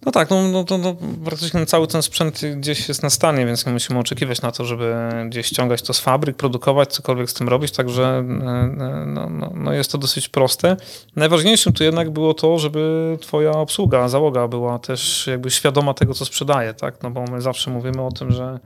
[0.06, 3.72] No tak, no, no, no, praktycznie cały ten sprzęt gdzieś jest na stanie, więc nie
[3.72, 4.96] musimy oczekiwać na to, żeby
[5.30, 9.52] gdzieś ściągać to z fabryk, produkować, cokolwiek z tym robić, także e, e, no, no,
[9.56, 10.78] no jest to dosyć proste.
[11.16, 16.26] Najważniejszym tu jednak było to, żeby twoja obsługa, załoga była też jakby świadoma tego, co
[16.26, 17.04] sprzedaje, tak?
[17.04, 18.60] No bo my zawsze mówimy o tym, że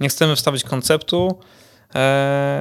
[0.00, 1.38] nie chcemy wstawić konceptu,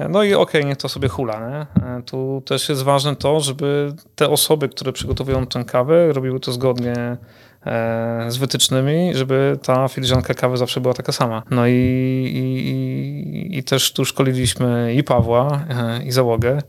[0.09, 1.49] No i okej, niech to sobie hula.
[1.49, 1.85] Nie?
[1.87, 6.51] E, Tu też jest ważne to, żeby te osoby, które przygotowują tę kawę, robiły to
[6.51, 7.17] zgodnie
[7.65, 11.43] e, z wytycznymi, żeby ta filiżanka kawy zawsze była taka sama.
[11.49, 11.71] No i,
[12.35, 16.61] i, i, też tu szkoliliśmy i Pawła, e, i załogę.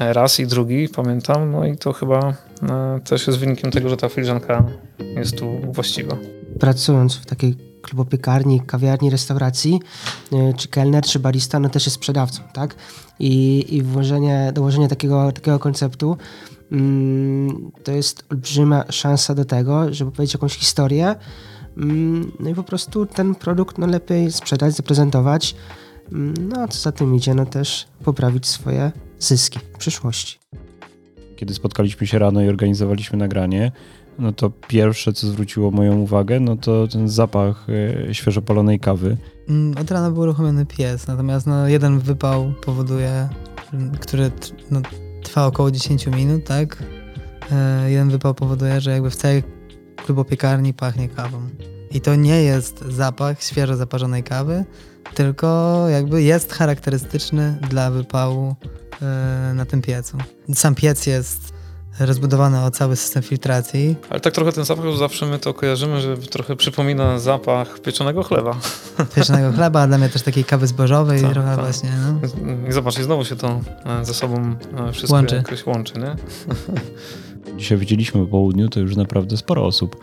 [0.00, 1.50] e, Raz i drugi, pamiętam.
[1.50, 4.64] No i to chyba e, też jest wynikiem tego, że ta filiżanka
[5.16, 6.16] jest tu właściwa.
[6.60, 9.80] Pracując w takiej klubopiekarni, kawiarni, restauracji,
[10.32, 12.74] y, czy kelner, czy barista, no też jest sprzedawcą, tak?
[13.18, 16.16] I, i włożenie, dołożenie takiego, takiego konceptu
[16.72, 21.14] mm, to jest olbrzymia szansa do tego, żeby powiedzieć jakąś historię,
[21.76, 25.54] mm, no i po prostu ten produkt no, lepiej sprzedać, zaprezentować,
[26.12, 30.38] mm, no a co za tym idzie, no też poprawić swoje zyski w przyszłości.
[31.36, 33.72] Kiedy spotkaliśmy się rano i organizowaliśmy nagranie,
[34.18, 37.66] no to pierwsze, co zwróciło moją uwagę, no to ten zapach
[38.08, 39.16] e, świeżo palonej kawy.
[39.48, 43.28] Mm, Od rana był uruchomiony pies, natomiast no, jeden wypał powoduje,
[44.00, 44.30] który
[44.70, 44.80] no,
[45.22, 46.82] trwa około 10 minut, tak?
[47.52, 49.42] E, jeden wypał powoduje, że jakby w całej
[49.96, 51.38] klubopiekarni pachnie kawą.
[51.90, 54.64] I to nie jest zapach świeżo zaparzonej kawy,
[55.14, 58.54] tylko jakby jest charakterystyczny dla wypału
[59.02, 60.18] e, na tym piecu.
[60.54, 61.53] Sam piec jest
[62.00, 66.16] rozbudowany o cały system filtracji, Ale tak trochę ten zapach, zawsze my to kojarzymy, że
[66.16, 68.56] trochę przypomina zapach pieczonego chleba.
[69.16, 71.64] pieczonego chleba, a dla mnie też takiej kawy zbożowej Tak, trochę tak.
[71.64, 71.90] właśnie.
[72.02, 72.68] No.
[72.68, 73.60] I zobacz, i znowu się to
[74.00, 74.54] e, ze sobą
[74.88, 75.36] e, wszystko Łączy.
[75.36, 76.16] jakoś łączy, nie?
[77.58, 79.96] Dzisiaj widzieliśmy po południu, to już naprawdę sporo osób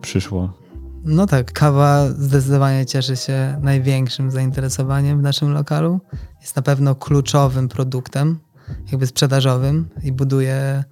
[0.00, 0.52] przyszło?
[1.04, 6.00] No tak, kawa zdecydowanie cieszy się największym zainteresowaniem w naszym lokalu.
[6.40, 8.38] Jest na pewno kluczowym produktem,
[8.92, 10.84] jakby sprzedażowym i buduje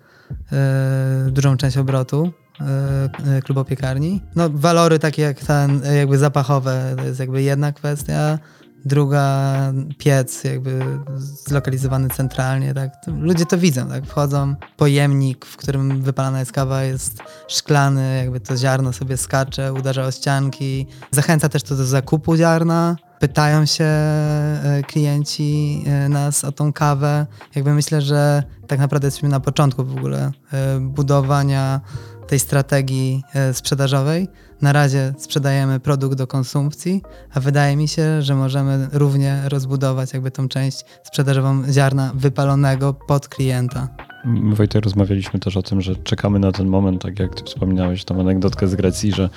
[1.31, 4.21] dużą część obrotu e, klubopiekarni.
[4.37, 8.39] No walory takie jak ten, jakby zapachowe, to jest jakby jedna kwestia.
[8.87, 10.81] Druga piec jakby
[11.17, 12.93] zlokalizowany centralnie, tak.
[13.07, 14.07] Ludzie to widzą, tak.
[14.07, 20.03] Wchodzą, pojemnik, w którym wypalana jest kawa jest szklany, jakby to ziarno sobie skacze, uderza
[20.03, 20.87] o ścianki.
[21.11, 22.97] Zachęca też to do zakupu ziarna.
[23.25, 27.27] Pytają się e, klienci e, nas o tą kawę.
[27.55, 31.81] Jakby myślę, że tak naprawdę jesteśmy na początku w ogóle e, budowania
[32.27, 34.29] tej strategii sprzedażowej.
[34.63, 37.03] Na razie sprzedajemy produkt do konsumpcji,
[37.35, 43.29] a wydaje mi się, że możemy równie rozbudować jakby tą część sprzedażową ziarna wypalonego pod
[43.29, 43.89] klienta.
[44.25, 48.05] My Wojtek rozmawialiśmy też o tym, że czekamy na ten moment, tak jak ty wspominałeś
[48.05, 49.29] tą anegdotkę z Grecji, że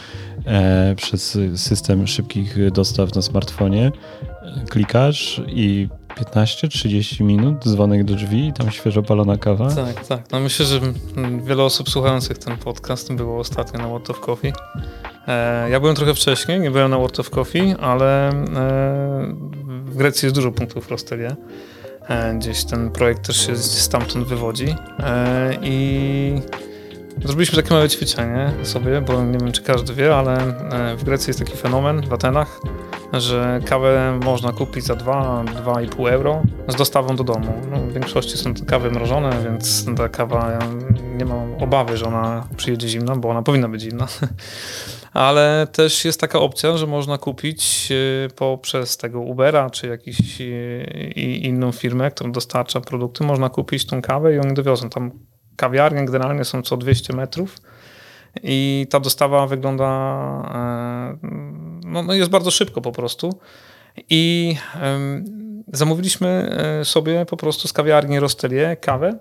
[0.46, 3.92] e, przez system szybkich dostaw na smartfonie
[4.42, 9.76] e, klikasz i 15-30 minut, dzwonek do drzwi i tam świeżo palona kawa.
[9.76, 10.32] Tak, tak.
[10.32, 10.80] No myślę, że
[11.44, 14.54] wiele osób słuchających ten podcast było ostatnio na World of Coffee.
[15.28, 18.34] E, ja byłem trochę wcześniej, nie byłem na World of Coffee, ale e,
[19.86, 21.30] w Grecji jest dużo punktów Rostelia.
[21.30, 21.36] E,
[22.36, 24.76] gdzieś ten projekt też się stamtąd wywodzi.
[25.00, 26.42] E, I
[27.26, 30.38] zrobiliśmy takie małe ćwiczenie sobie, bo nie wiem, czy każdy wie, ale
[30.72, 32.60] e, w Grecji jest taki fenomen, w Atenach,
[33.14, 37.54] że kawę można kupić za 2-2,5 euro z dostawą do domu.
[37.72, 40.60] No, w większości są to kawy mrożone, więc ta kawa,
[41.18, 44.08] nie mam obawy, że ona przyjedzie zimna, bo ona powinna być zimna.
[45.18, 51.12] ale też jest taka opcja, że można kupić y, poprzez tego Ubera czy jakąś y,
[51.42, 54.90] inną firmę, która dostarcza produkty, można kupić tą kawę i oni dowiozą.
[54.90, 55.12] Tam
[55.56, 57.58] kawiarnie generalnie są co 200 metrów
[58.44, 59.86] i ta dostawa wygląda,
[60.54, 61.18] e,
[61.86, 63.40] no, no jest bardzo szybko po prostu.
[64.10, 64.56] I
[65.74, 66.28] zamówiliśmy
[66.82, 69.18] e, sobie po prostu z kawiarni Rostelie kawę.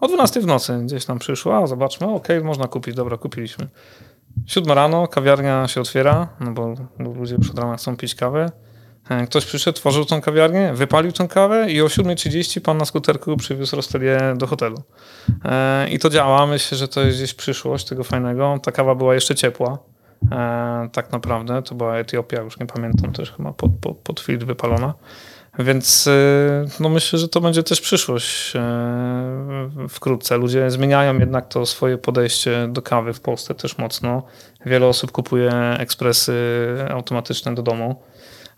[0.00, 3.68] O 12 w nocy gdzieś tam przyszła, zobaczmy, ok, można kupić, dobra, kupiliśmy.
[4.46, 8.52] Siódma rano, kawiarnia się otwiera, no bo ludzie już od rana chcą pić kawę.
[9.08, 13.36] E, ktoś przyszedł, tworzył tą kawiarnię, wypalił tą kawę i o 7.30 pan na skuterku
[13.36, 14.82] przywiózł Rostelię do hotelu.
[15.44, 16.46] E, I to działa.
[16.46, 18.58] Myślę, że to jest gdzieś przyszłość tego fajnego.
[18.62, 19.78] Ta kawa była jeszcze ciepła.
[20.32, 21.62] E, tak naprawdę.
[21.62, 24.94] To była Etiopia, już nie pamiętam, też chyba pod, pod, pod wypalona.
[25.58, 26.10] Więc y,
[26.80, 30.36] no myślę, że to będzie też przyszłość y, wkrótce.
[30.36, 34.22] Ludzie zmieniają jednak to swoje podejście do kawy w Polsce też mocno.
[34.66, 36.34] Wiele osób kupuje ekspresy
[36.90, 38.02] automatyczne do domu.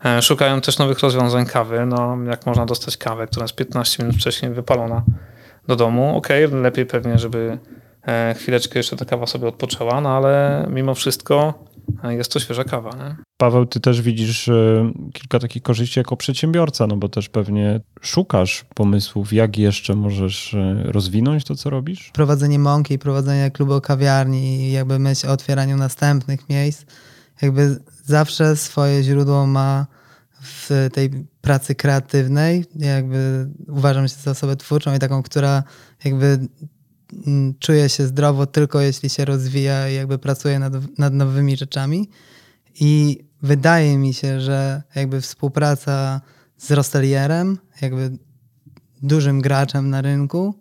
[0.05, 1.85] E, szukają też nowych rozwiązań kawy.
[1.85, 5.03] No, jak można dostać kawę, która jest 15 minut wcześniej wypalona
[5.67, 6.17] do domu.
[6.17, 7.57] Ok, lepiej pewnie, żeby
[8.07, 11.53] e, chwileczkę jeszcze ta kawa sobie odpoczęła, no ale mimo wszystko
[12.03, 12.89] jest to świeża kawa.
[12.89, 13.15] Nie?
[13.37, 14.49] Paweł, ty też widzisz
[15.13, 20.83] kilka takich korzyści jako przedsiębiorca, no bo też pewnie szukasz pomysłów, jak jeszcze możesz e,
[20.83, 22.11] rozwinąć to, co robisz?
[22.13, 26.85] Prowadzenie mąki prowadzenie klubu kawiarni i jakby myśl o otwieraniu następnych miejsc,
[27.41, 29.87] jakby zawsze swoje źródło ma
[30.41, 31.09] w tej
[31.41, 32.65] pracy kreatywnej.
[32.75, 35.63] Jakby uważam się za osobę twórczą i taką, która
[36.05, 36.39] jakby
[37.59, 42.09] czuje się zdrowo tylko jeśli się rozwija i jakby pracuje nad, nad nowymi rzeczami.
[42.79, 46.21] I wydaje mi się, że jakby współpraca
[46.57, 48.17] z Rostelierem, jakby
[49.03, 50.55] dużym graczem na rynku,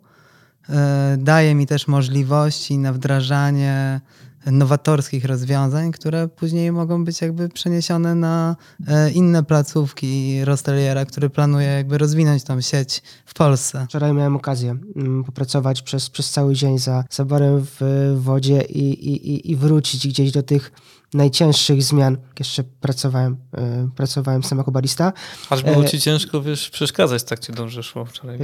[0.68, 0.74] yy,
[1.18, 4.00] daje mi też możliwości na wdrażanie
[4.46, 8.56] nowatorskich rozwiązań, które później mogą być jakby przeniesione na
[8.86, 13.86] e, inne placówki Rosteliera, który planuje jakby rozwinąć tą sieć w Polsce.
[13.88, 19.50] Wczoraj miałem okazję mm, popracować przez, przez cały dzień za zaborem w wodzie i, i,
[19.50, 20.72] i wrócić gdzieś do tych
[21.14, 22.16] najcięższych zmian.
[22.38, 25.12] Jeszcze pracowałem, e, pracowałem sam jako barista.
[25.50, 28.38] Aż było e, ci ciężko, wiesz, przeszkadzać, tak ci dobrze szło wczoraj.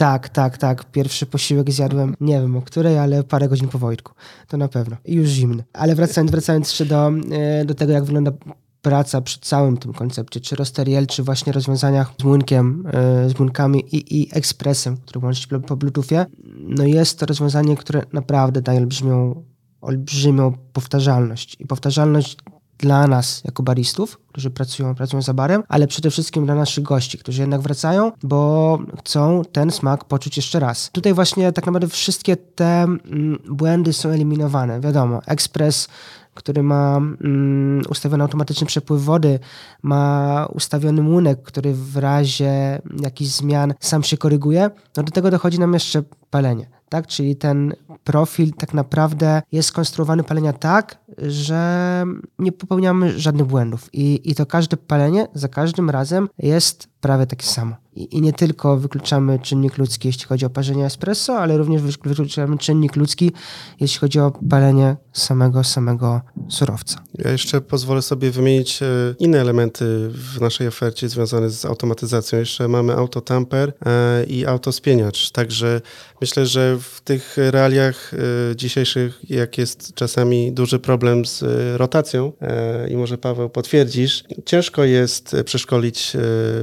[0.00, 0.84] Tak, tak, tak.
[0.84, 4.12] Pierwszy posiłek zjadłem, nie wiem o której, ale parę godzin po Wojtku.
[4.48, 4.96] To na pewno.
[5.04, 5.64] I już zimny.
[5.72, 8.32] Ale wracając, wracając jeszcze do, e, do tego, jak wygląda
[8.82, 13.84] praca przy całym tym koncepcie, czy Rosteriel, czy właśnie rozwiązaniach z młynkiem, e, z młynkami
[13.96, 16.26] i, i ekspresem, który łączy po Bluetoothie,
[16.58, 19.44] no jest to rozwiązanie, które naprawdę daje olbrzymią,
[19.80, 21.56] olbrzymią powtarzalność.
[21.58, 22.36] I powtarzalność
[22.80, 27.18] dla nas jako baristów, którzy pracują, pracują za barem, ale przede wszystkim dla naszych gości,
[27.18, 30.90] którzy jednak wracają, bo chcą ten smak poczuć jeszcze raz.
[30.92, 34.80] Tutaj właśnie tak naprawdę wszystkie te mm, błędy są eliminowane.
[34.80, 35.88] Wiadomo, ekspres
[36.40, 39.38] który ma mm, ustawiony automatyczny przepływ wody,
[39.82, 45.60] ma ustawiony młynek, który w razie jakichś zmian sam się koryguje, no do tego dochodzi
[45.60, 47.06] nam jeszcze palenie tak?
[47.06, 47.74] Czyli ten
[48.04, 52.04] profil tak naprawdę jest skonstruowany palenia tak, że
[52.38, 53.88] nie popełniamy żadnych błędów.
[53.92, 57.76] I, i to każde palenie za każdym razem jest prawie takie samo.
[57.96, 62.96] I, nie tylko wykluczamy czynnik ludzki, jeśli chodzi o parzenie espresso, ale również wykluczamy czynnik
[62.96, 63.32] ludzki,
[63.80, 67.02] jeśli chodzi o palenie samego, samego surowca.
[67.24, 68.86] Ja jeszcze pozwolę sobie wymienić e,
[69.18, 72.38] inne elementy w naszej ofercie związane z automatyzacją.
[72.38, 75.30] Jeszcze mamy autotamper e, i autospieniacz.
[75.30, 75.80] Także
[76.20, 81.44] myślę, że w tych realiach e, dzisiejszych, jak jest czasami duży problem z
[81.76, 82.32] rotacją
[82.90, 86.16] i może Paweł potwierdzisz, ciężko jest przeszkolić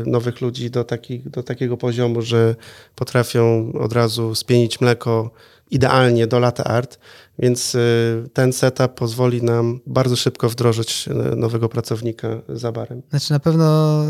[0.05, 2.55] nowych ludzi do, taki, do takiego poziomu, że
[2.95, 5.31] potrafią od razu spienić mleko
[5.71, 6.99] idealnie do latte art,
[7.39, 13.01] więc y, ten setup pozwoli nam bardzo szybko wdrożyć y, nowego pracownika za barem.
[13.09, 14.03] Znaczy na pewno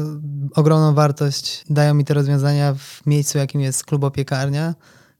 [0.56, 4.75] ogromną wartość dają mi te rozwiązania w miejscu, jakim jest klubopiekarnia,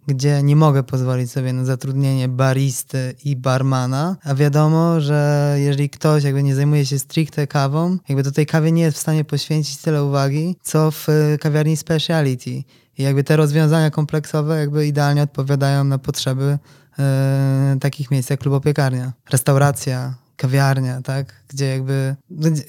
[0.08, 6.24] gdzie nie mogę pozwolić sobie na zatrudnienie baristy i barmana, a wiadomo, że jeżeli ktoś
[6.24, 9.78] jakby nie zajmuje się stricte kawą, jakby do tej kawie nie jest w stanie poświęcić
[9.78, 11.08] tyle uwagi, co w
[11.40, 12.64] kawiarni speciality.
[12.98, 16.58] I jakby te rozwiązania kompleksowe jakby idealnie odpowiadają na potrzeby
[17.00, 21.34] e, takich miejsc jak klubopiekarnia, restauracja, kawiarnia, tak?
[21.48, 22.16] Gdzie jakby,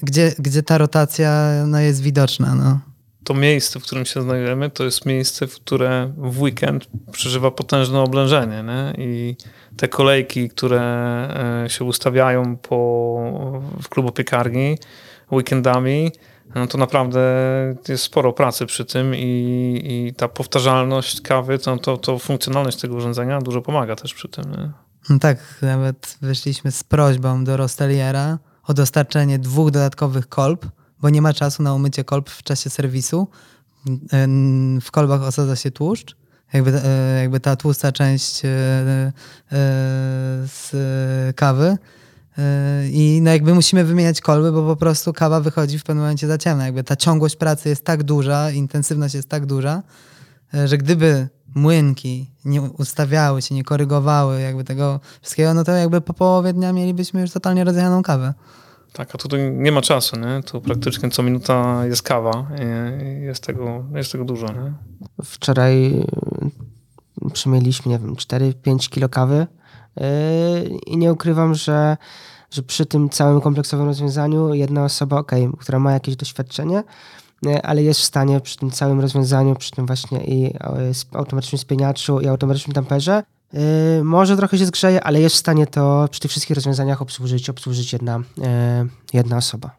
[0.03, 2.88] gdzie, gdzie ta rotacja no, jest widoczna, no
[3.23, 7.99] to miejsce, w którym się znajdujemy, to jest miejsce, w które w weekend przeżywa potężne
[7.99, 8.63] oblężenie.
[8.63, 8.93] Nie?
[9.05, 9.35] I
[9.77, 10.81] te kolejki, które
[11.65, 12.75] e, się ustawiają po,
[13.81, 14.77] w klubu piekarni
[15.31, 16.11] weekendami,
[16.55, 17.19] no to naprawdę
[17.87, 22.95] jest sporo pracy przy tym i, i ta powtarzalność kawy, to, to, to, funkcjonalność tego
[22.95, 24.73] urządzenia dużo pomaga też przy tym.
[25.09, 30.65] No tak, nawet wyszliśmy z prośbą do Rosteliera o dostarczenie dwóch dodatkowych kolb,
[31.01, 33.27] bo nie ma czasu na umycie kolb w czasie serwisu.
[34.81, 36.15] W kolbach osadza się tłuszcz.
[36.53, 39.11] Jakby, e, jakby ta tłusta część e,
[40.45, 40.71] z
[41.35, 41.77] kawy.
[42.91, 46.37] I no jakby musimy wymieniać kolby, bo po prostu kawa wychodzi w pewnym momencie za
[46.37, 46.65] ciemna.
[46.65, 49.83] Jakby ta ciągłość pracy jest tak duża, intensywność jest tak duża,
[50.65, 56.13] że gdyby młynki nie ustawiały się, nie korygowały jakby tego wszystkiego, no to jakby po
[56.13, 58.33] połowie dnia mielibyśmy już totalnie rozjechaną kawę.
[58.93, 60.43] Tak, a tutaj nie ma czasu, nie?
[60.43, 62.47] Tu praktycznie co minuta jest kawa
[63.21, 64.73] jest tego, jest tego dużo, nie?
[65.23, 65.93] Wczoraj
[67.25, 69.47] y, przymieliśmy, nie wiem, 4-5 kilo kawy
[69.97, 70.05] yy,
[70.87, 71.97] i nie ukrywam, że,
[72.51, 76.83] że przy tym całym kompleksowym rozwiązaniu jedna osoba, okay, która ma jakieś doświadczenie,
[77.45, 80.53] y, ale jest w stanie przy tym całym rozwiązaniu, przy tym właśnie i
[81.13, 83.23] automatycznym spieniaczu i automatycznym tamperze
[83.53, 87.49] Yy, może trochę się zgrzeje, ale jest w stanie to przy tych wszystkich rozwiązaniach obsłużyć,
[87.49, 88.43] obsłużyć jedna, yy,
[89.13, 89.75] jedna osoba.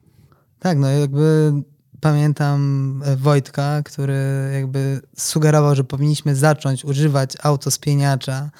[0.58, 1.52] Tak, no jakby
[2.00, 8.50] pamiętam e, Wojtka, który jakby sugerował, że powinniśmy zacząć używać autospieniacza,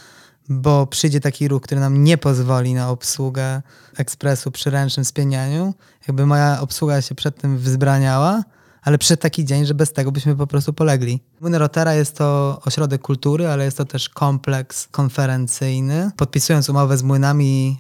[0.49, 3.63] bo przyjdzie taki ruch, który nam nie pozwoli na obsługę
[3.97, 5.75] ekspresu przy ręcznym spienianiu.
[6.09, 8.43] Jakby moja obsługa się przed tym wzbraniała,
[8.83, 11.21] ale przyszedł taki dzień, że bez tego byśmy po prostu polegli.
[11.41, 16.11] Młyn Rotera jest to ośrodek kultury, ale jest to też kompleks konferencyjny.
[16.17, 17.79] Podpisując umowę z młynami,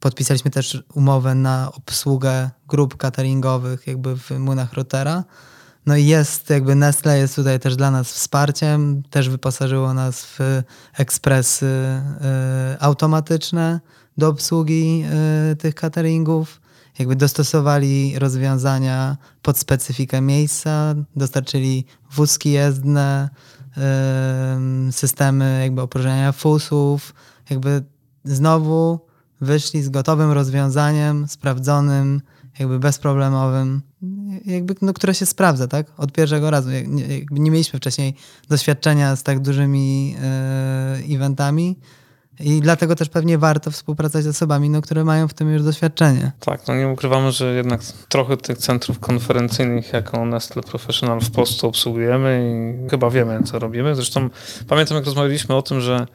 [0.00, 5.24] podpisaliśmy też umowę na obsługę grup cateringowych jakby w młynach Rotera.
[5.86, 10.62] No i jest jakby Nestle jest tutaj też dla nas wsparciem, też wyposażyło nas w
[10.98, 11.66] ekspresy
[12.74, 13.80] y, automatyczne
[14.18, 15.04] do obsługi
[15.52, 16.60] y, tych cateringów
[16.98, 23.28] jakby dostosowali rozwiązania pod specyfikę miejsca, dostarczyli wózki jezdne,
[24.90, 27.14] systemy jakby opróżniania fusów,
[27.50, 27.82] jakby
[28.24, 29.00] znowu
[29.40, 32.20] wyszli z gotowym rozwiązaniem, sprawdzonym,
[32.58, 33.82] jakby bezproblemowym,
[34.46, 35.86] jakby, no, które się sprawdza, tak?
[35.96, 36.70] Od pierwszego razu.
[36.70, 38.14] Jakby nie mieliśmy wcześniej
[38.48, 41.78] doświadczenia z tak dużymi e, eventami,
[42.40, 46.32] i dlatego też pewnie warto współpracować z osobami, no, które mają w tym już doświadczenie.
[46.40, 51.66] Tak, no nie ukrywamy, że jednak trochę tych centrów konferencyjnych jako Nestle Professional w Polsce
[51.66, 52.54] obsługujemy
[52.86, 53.94] i chyba wiemy, co robimy.
[53.94, 54.30] Zresztą
[54.68, 56.06] pamiętam, jak rozmawialiśmy o tym, że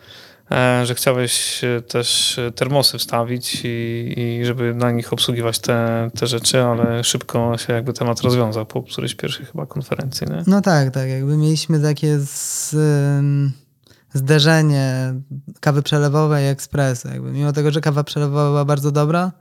[0.52, 6.64] e, że chciałeś też termosy wstawić i, i, żeby na nich obsługiwać te, te rzeczy,
[6.64, 10.28] ale szybko się jakby temat rozwiązał po którejś pierwszej chyba konferencji.
[10.28, 10.44] Nie?
[10.48, 11.10] No tak, tak.
[11.10, 12.76] Jakby mieliśmy takie z,
[14.14, 15.14] zderzenie
[15.60, 17.08] kawy przelewowej i ekspresu.
[17.08, 19.32] Jakby mimo tego, że kawa przelewowa była bardzo dobra,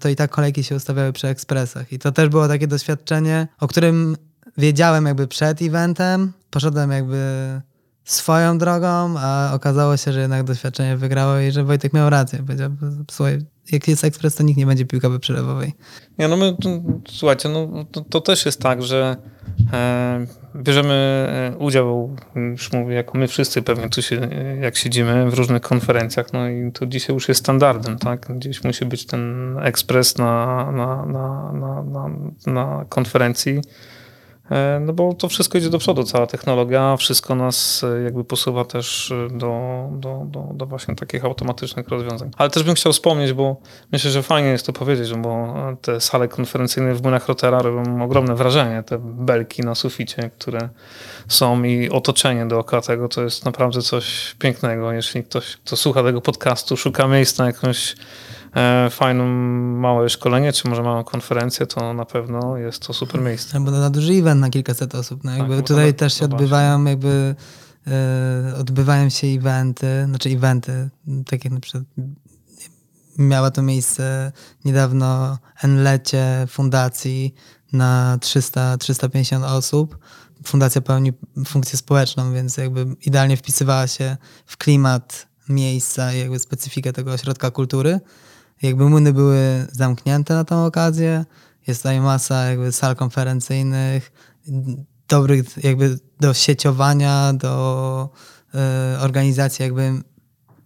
[0.00, 1.92] to i tak kolejki się ustawiały przy ekspresach.
[1.92, 4.16] I to też było takie doświadczenie, o którym
[4.58, 6.32] wiedziałem jakby przed eventem.
[6.50, 7.60] Poszedłem jakby
[8.04, 12.38] swoją drogą, a okazało się, że jednak doświadczenie wygrało i że Wojtek miał rację.
[12.38, 12.70] Powiedział,
[13.10, 15.72] słuchaj, jak jest ekspres, to nikt nie będzie pił kawy przelewowej.
[16.18, 16.56] Nie, no my,
[17.08, 19.16] słuchajcie, no to, to też jest tak, że
[19.72, 24.28] e, bierzemy e, udział, już mówię, jako my wszyscy pewnie tu się,
[24.60, 28.38] jak siedzimy w różnych konferencjach, no i to dzisiaj już jest standardem, tak?
[28.38, 32.10] Gdzieś musi być ten ekspres na, na, na, na, na,
[32.46, 33.60] na konferencji.
[34.50, 38.64] E, no bo to wszystko idzie do przodu, cała technologia, wszystko nas e, jakby posuwa
[38.64, 42.30] też e, do, do, do, do właśnie takich automatycznych rozwiązań.
[42.36, 43.56] Ale też bym chciał wspomnieć, bo
[43.92, 48.34] myślę, że fajnie jest to powiedzieć, bo te sale konferencyjne w młynach Rotera robią ogromne
[48.34, 50.68] wrażenie, te belki na suficie, które
[51.28, 54.92] są i otoczenie dookoła tego, to jest naprawdę coś pięknego.
[54.92, 57.96] Jeśli ktoś, kto słucha tego podcastu, szuka miejsca na jakąś
[58.56, 59.26] E, fajną
[59.78, 63.56] małe szkolenie, czy może małą konferencję, to na pewno jest to super miejsce.
[63.56, 65.24] Albo na duży event na kilkaset osób.
[65.24, 67.34] No jakby tak, tutaj też się odbywają jakby
[67.86, 70.90] e, odbywają się eventy, znaczy eventy,
[71.26, 71.84] takie na przykład
[73.18, 74.32] miała to miejsce
[74.64, 77.34] niedawno Enlecie fundacji
[77.72, 79.98] na 300-350 osób.
[80.44, 81.12] Fundacja pełni
[81.46, 87.50] funkcję społeczną, więc jakby idealnie wpisywała się w klimat miejsca i jakby specyfikę tego ośrodka
[87.50, 88.00] kultury
[88.62, 91.24] jakby młyny były zamknięte na tą okazję.
[91.66, 94.12] Jest tutaj masa jakby sal konferencyjnych,
[95.08, 98.08] dobrych jakby do sieciowania, do
[98.54, 99.92] y, organizacji jakby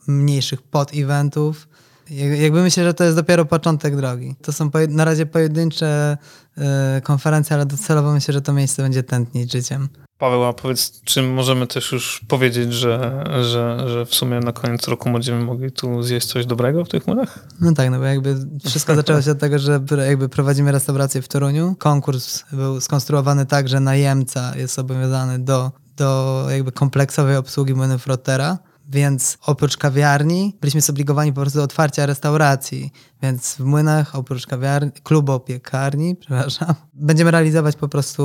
[0.07, 1.69] mniejszych pod-eventów.
[2.11, 4.37] Jakby myślę, że to jest dopiero początek drogi.
[4.43, 6.19] To są na razie pojedyncze
[6.59, 9.89] y, konferencje, ale docelowo myślę, że to miejsce będzie tętnić życiem.
[10.19, 14.89] Paweł, a powiedz, czy możemy też już powiedzieć, że, że, że w sumie na koniec
[14.89, 17.49] roku będziemy mogli tu zjeść coś dobrego w tych murach?
[17.61, 18.37] No tak, no bo jakby
[18.67, 21.75] wszystko zaczęło się od tego, że jakby prowadzimy restaurację w Toruniu.
[21.79, 28.59] Konkurs był skonstruowany tak, że najemca jest obowiązany do, do jakby kompleksowej obsługi młynów Rottera.
[28.93, 32.93] Więc oprócz kawiarni byliśmy zobligowani po prostu do otwarcia restauracji.
[33.23, 38.23] Więc w młynach, oprócz kawiarni, klubu piekarni, przepraszam, będziemy realizować po prostu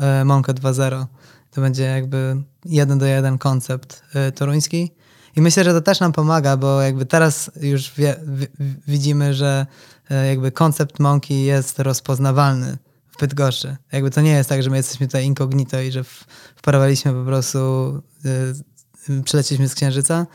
[0.00, 1.06] e, Monkę 2.0.
[1.50, 4.90] To będzie jakby jeden do jeden koncept y, toruński.
[5.36, 8.46] I myślę, że to też nam pomaga, bo jakby teraz już wie, w,
[8.88, 9.66] widzimy, że
[10.10, 12.78] y, jakby koncept Monkey jest rozpoznawalny
[13.10, 13.76] w Bydgoszczy.
[13.92, 16.04] Jakby to nie jest tak, że my jesteśmy tutaj incognito i że
[16.56, 17.58] wparowaliśmy po prostu,
[19.10, 20.26] y, przyleciliśmy z Księżyca,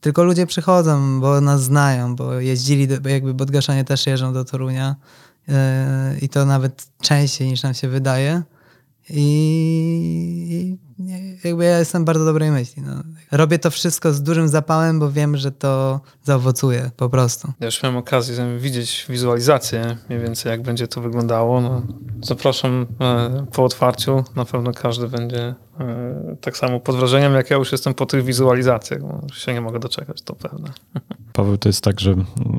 [0.00, 4.96] tylko ludzie przychodzą, bo nas znają, bo jeździli, jakby Bydgoszczanie też jeżdżą do Torunia
[6.22, 8.42] i to nawet częściej niż nam się wydaje.
[9.10, 10.76] I
[11.44, 12.82] jakby ja jestem bardzo dobrej myśli.
[12.82, 13.02] No.
[13.32, 17.52] Robię to wszystko z dużym zapałem, bo wiem, że to zaowocuje po prostu.
[17.60, 21.60] Ja już miałem okazję widzieć wizualizację mniej więcej, jak będzie to wyglądało.
[21.60, 21.82] No,
[22.22, 24.24] zapraszam e, po otwarciu.
[24.36, 28.24] Na pewno każdy będzie e, tak samo pod wrażeniem, jak ja już jestem po tych
[28.24, 29.00] wizualizacjach.
[29.00, 30.72] Bo się nie mogę doczekać, to pewne.
[31.32, 32.14] Paweł, to jest tak, że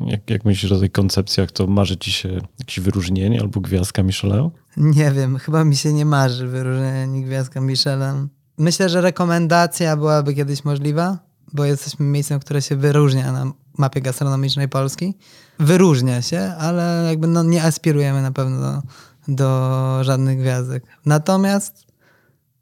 [0.06, 4.50] jak, jak myślisz o tych koncepcjach, to marzy ci się jakieś wyróżnienie albo gwiazdka Michelin?
[4.78, 8.28] Nie wiem, chyba mi się nie marzy wyróżnienie gwiazdka Michelin.
[8.58, 11.20] Myślę, że rekomendacja byłaby kiedyś możliwa,
[11.54, 15.18] bo jesteśmy miejscem, które się wyróżnia na mapie gastronomicznej Polski.
[15.60, 18.82] Wyróżnia się, ale jakby no nie aspirujemy na pewno do,
[19.28, 20.84] do żadnych gwiazdek.
[21.06, 21.86] Natomiast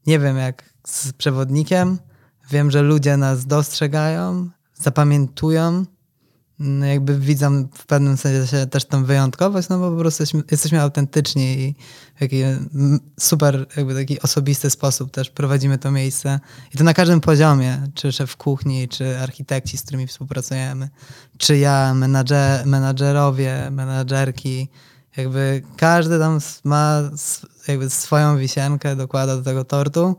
[0.08, 2.00] nie wiem jak z przewodnikiem,
[2.52, 5.86] wiem, że ludzie nas dostrzegają, zapamiętują
[6.90, 11.60] jakby widzą w pewnym sensie też tą wyjątkowość, no bo po prostu jesteśmy, jesteśmy autentyczni
[11.60, 11.76] i
[12.16, 12.44] w taki
[13.20, 16.40] super, jakby taki osobisty sposób też prowadzimy to miejsce.
[16.74, 20.90] I to na każdym poziomie, czy szef kuchni, czy architekci, z którymi współpracujemy,
[21.38, 24.70] czy ja, menadżer, menadżerowie, menadżerki,
[25.18, 27.02] jakby każdy tam ma
[27.68, 30.16] jakby swoją wisienkę, dokłada do tego tortu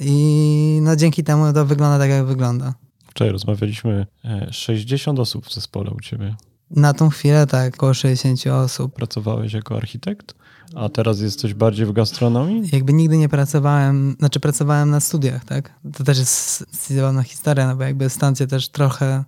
[0.00, 2.74] i no dzięki temu to wygląda tak, jak wygląda.
[3.18, 4.06] Wczoraj rozmawialiśmy
[4.50, 6.34] 60 e, osób w zespole u ciebie.
[6.70, 8.94] Na tą chwilę tak, około 60 osób.
[8.94, 10.34] Pracowałeś jako architekt?
[10.74, 12.62] A teraz jesteś bardziej w gastronomii?
[12.72, 15.74] Jakby nigdy nie pracowałem, znaczy pracowałem na studiach, tak?
[15.96, 16.64] To też jest
[16.94, 18.08] zabawna historia, no bo jakby
[18.38, 19.24] się też trochę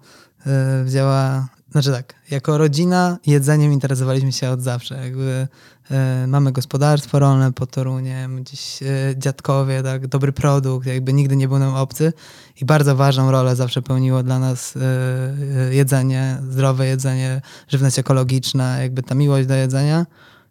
[0.47, 5.05] yy, wzięła znaczy tak, jako rodzina jedzeniem interesowaliśmy się od zawsze.
[5.05, 5.49] Jakby
[5.91, 11.49] e, mamy gospodarstwo rolne pod Toruniem, gdzieś e, dziadkowie, tak, dobry produkt, jakby nigdy nie
[11.49, 12.13] był nam obcy
[12.61, 19.03] i bardzo ważną rolę zawsze pełniło dla nas e jedzenie, zdrowe jedzenie, żywność ekologiczna, jakby
[19.03, 20.07] ta miłość do jedzenia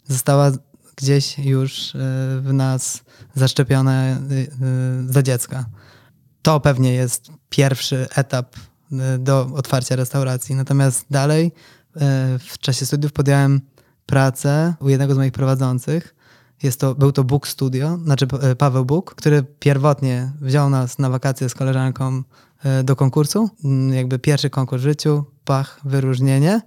[0.08, 0.52] została
[0.96, 1.92] gdzieś już
[2.42, 3.02] w nas
[3.36, 4.18] zaszczepiona
[5.10, 5.66] za dziecka.
[6.42, 8.56] To pewnie jest pierwszy etap
[9.20, 10.56] do otwarcia restauracji.
[10.56, 13.62] Natomiast dalej e, w czasie studiów podjąłem
[14.06, 16.16] pracę u jednego z moich prowadzących.
[16.64, 21.10] Jest to, był to Book Studio, znaczy e, Paweł Bóg, który pierwotnie wziął nas na
[21.10, 22.24] wakacje z koleżanką
[22.84, 23.50] do konkursu.
[23.64, 26.62] Mm, jakby pierwszy konkurs w życiu, pach, wyróżnienie.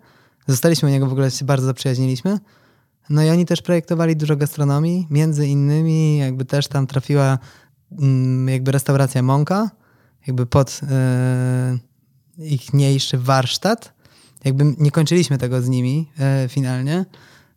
[0.47, 2.39] zostaliśmy u niego, w ogóle się bardzo zaprzyjaźniliśmy.
[3.11, 7.39] No i oni też projektowali dużo gastronomii, między innymi jakby też tam trafiła
[7.99, 9.71] mm, jakby restauracja Monka,
[10.27, 10.89] jakby pod yy,
[12.45, 13.93] ich mniejszy warsztat.
[14.45, 16.09] Jakby nie kończyliśmy tego z nimi
[16.43, 17.05] yy, finalnie,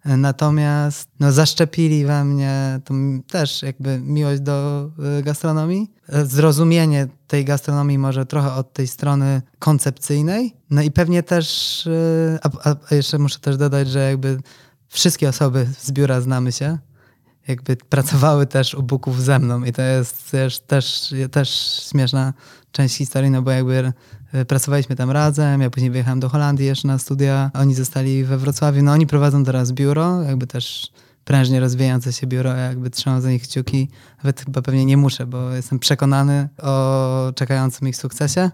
[0.06, 2.80] Natomiast no, zaszczepili we mnie
[3.28, 5.92] też jakby miłość do y, gastronomii,
[6.26, 10.56] zrozumienie tej gastronomii może trochę od tej strony koncepcyjnej.
[10.70, 11.90] No i pewnie też,
[12.44, 14.40] a, a jeszcze muszę też dodać, że jakby
[14.88, 16.78] wszystkie osoby z biura znamy się,
[17.48, 21.50] jakby pracowały też u Buków ze mną i to jest też, też, też
[21.90, 22.34] śmieszna
[22.72, 23.94] część historii, no bo jakby e,
[24.48, 28.84] pracowaliśmy tam razem, ja później wyjechałem do Holandii jeszcze na studia, oni zostali we Wrocławiu,
[28.84, 30.92] no oni prowadzą teraz biuro, jakby też
[31.26, 35.52] prężnie rozwijające się biuro, jakby trzymam za nich kciuki, nawet chyba pewnie nie muszę, bo
[35.52, 38.52] jestem przekonany o czekającym ich sukcesie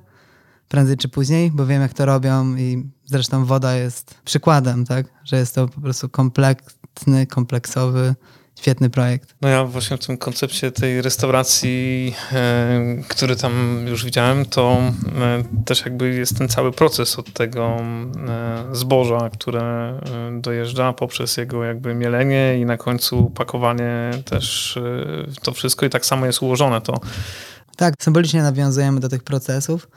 [0.68, 5.38] prędzej czy później, bo wiem jak to robią i zresztą woda jest przykładem, tak, że
[5.38, 8.16] jest to po prostu kompletny, kompleksowy
[8.62, 9.36] Świetny projekt.
[9.42, 14.78] No ja właśnie w tym koncepcie tej restauracji, e, który tam już widziałem, to
[15.22, 17.78] e, też jakby jest ten cały proces od tego
[18.28, 25.42] e, zboża, które e, dojeżdża poprzez jego jakby mielenie i na końcu pakowanie też e,
[25.42, 27.00] to wszystko i tak samo jest ułożone to.
[27.76, 29.88] Tak, symbolicznie nawiązujemy do tych procesów,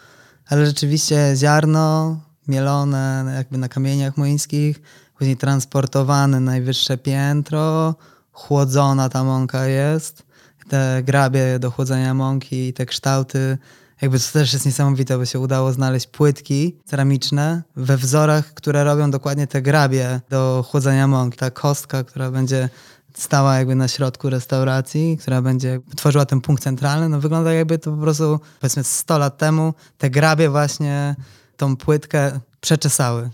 [0.47, 2.17] ale rzeczywiście ziarno
[2.49, 4.81] mielone jakby na kamieniach młyńskich,
[5.19, 7.95] później transportowane na najwyższe piętro,
[8.35, 10.23] chłodzona ta mąka jest.
[10.69, 13.59] Te grabie do chłodzenia mąki i te kształty.
[14.03, 19.11] Jakby to też jest niesamowite, bo się udało znaleźć płytki ceramiczne we wzorach, które robią
[19.11, 21.39] dokładnie te grabie do chłodzenia mąki.
[21.39, 22.69] Ta kostka, która będzie
[23.15, 27.91] stała jakby na środku restauracji, która będzie tworzyła ten punkt centralny, no wygląda jakby to
[27.91, 31.17] po prostu powiedzmy 100 lat temu te grabie właśnie
[31.57, 33.31] tą płytkę przeczesały.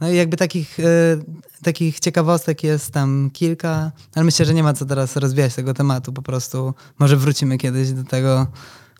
[0.00, 0.84] No i jakby takich, y,
[1.62, 6.12] takich ciekawostek jest tam kilka, ale myślę, że nie ma co teraz rozwijać tego tematu.
[6.12, 8.46] Po prostu może wrócimy kiedyś do tego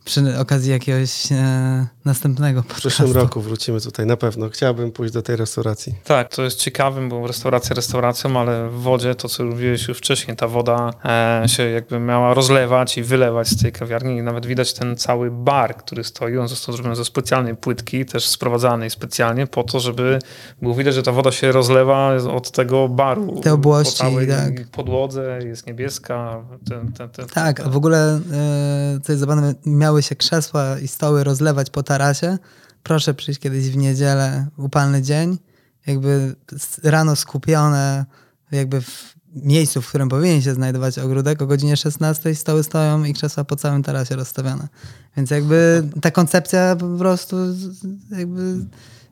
[0.09, 2.89] przy okazji jakiegoś e, następnego podcastu.
[2.89, 4.49] W przyszłym roku wrócimy tutaj na pewno.
[4.49, 5.95] Chciałbym pójść do tej restauracji.
[6.05, 10.37] Tak, to jest ciekawym, bo restauracja restauracją, ale w wodzie, to co mówiłeś już wcześniej,
[10.37, 14.73] ta woda e, się jakby miała rozlewać i wylewać z tej kawiarni i nawet widać
[14.73, 19.63] ten cały bar, który stoi, on został zrobiony ze specjalnej płytki, też sprowadzanej specjalnie po
[19.63, 20.19] to, żeby
[20.63, 23.41] było widać, że ta woda się rozlewa od tego baru.
[23.41, 24.69] Te obłości, po całej tak.
[24.69, 26.45] podłodze, jest niebieska.
[26.69, 30.89] Ten, ten, ten, tak, a w ogóle e, co jest zabawne, miały się krzesła i
[30.89, 32.39] stoły rozlewać po tarasie.
[32.83, 35.39] Proszę przyjść kiedyś w niedzielę, upalny dzień,
[35.87, 36.35] jakby
[36.83, 38.07] rano skupione,
[38.53, 43.15] jakby w miejscu, w którym powinien się znajdować ogródek, o godzinie 16 stoły stoją i
[43.15, 44.69] krzesła po całym tarasie rozstawione.
[45.17, 47.37] Więc jakby ta koncepcja po prostu
[48.11, 48.67] jakby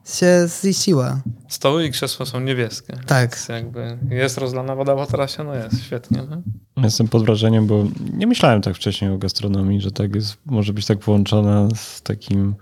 [0.07, 1.21] się ziściła.
[1.49, 2.97] Stoły i krzesła są niebieskie.
[3.07, 3.31] Tak.
[3.31, 6.23] Więc jakby jest rozlana woda po tarasie, no jest, świetnie.
[6.31, 6.43] No?
[6.83, 10.87] Jestem pod wrażeniem, bo nie myślałem tak wcześniej o gastronomii, że tak jest, może być
[10.87, 12.55] tak połączona z takim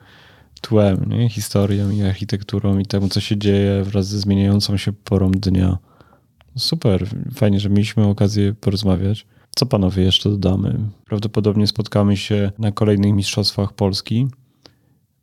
[0.61, 1.28] tłem, nie?
[1.28, 5.78] historią i architekturą i temu, co się dzieje wraz ze zmieniającą się porą dnia.
[6.57, 9.26] Super, fajnie, że mieliśmy okazję porozmawiać.
[9.57, 10.78] Co panowie jeszcze dodamy?
[11.05, 14.26] Prawdopodobnie spotkamy się na kolejnych Mistrzostwach Polski.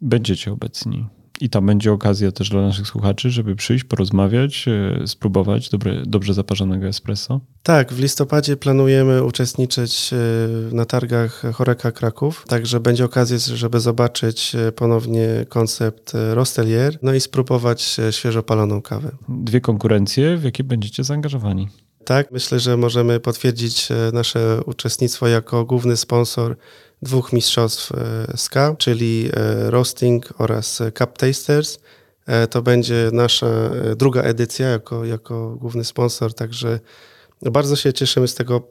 [0.01, 1.07] Będziecie obecni.
[1.42, 6.34] I tam będzie okazja też dla naszych słuchaczy, żeby przyjść, porozmawiać, e, spróbować dobre, dobrze
[6.34, 7.42] zaparzonego espresso.
[7.64, 14.56] Tak, w listopadzie planujemy uczestniczyć e, na targach Choreka Kraków, także będzie okazja, żeby zobaczyć
[14.56, 19.12] e, ponownie koncept Rostelier, no i spróbować świeżo paloną kawę.
[19.30, 21.68] Dwie konkurencje, w jakie będziecie zaangażowani.
[22.06, 26.56] Tak, myślę, że możemy potwierdzić nasze uczestnictwo jako główny sponsor
[27.02, 31.80] dwóch mistrzostw e, SKA, czyli e, Roasting oraz Cup Tasters.
[32.26, 33.47] E, to będzie nasza
[33.95, 36.80] druga edycja jako, jako główny sponsor, także
[37.41, 38.68] bardzo się cieszymy z tego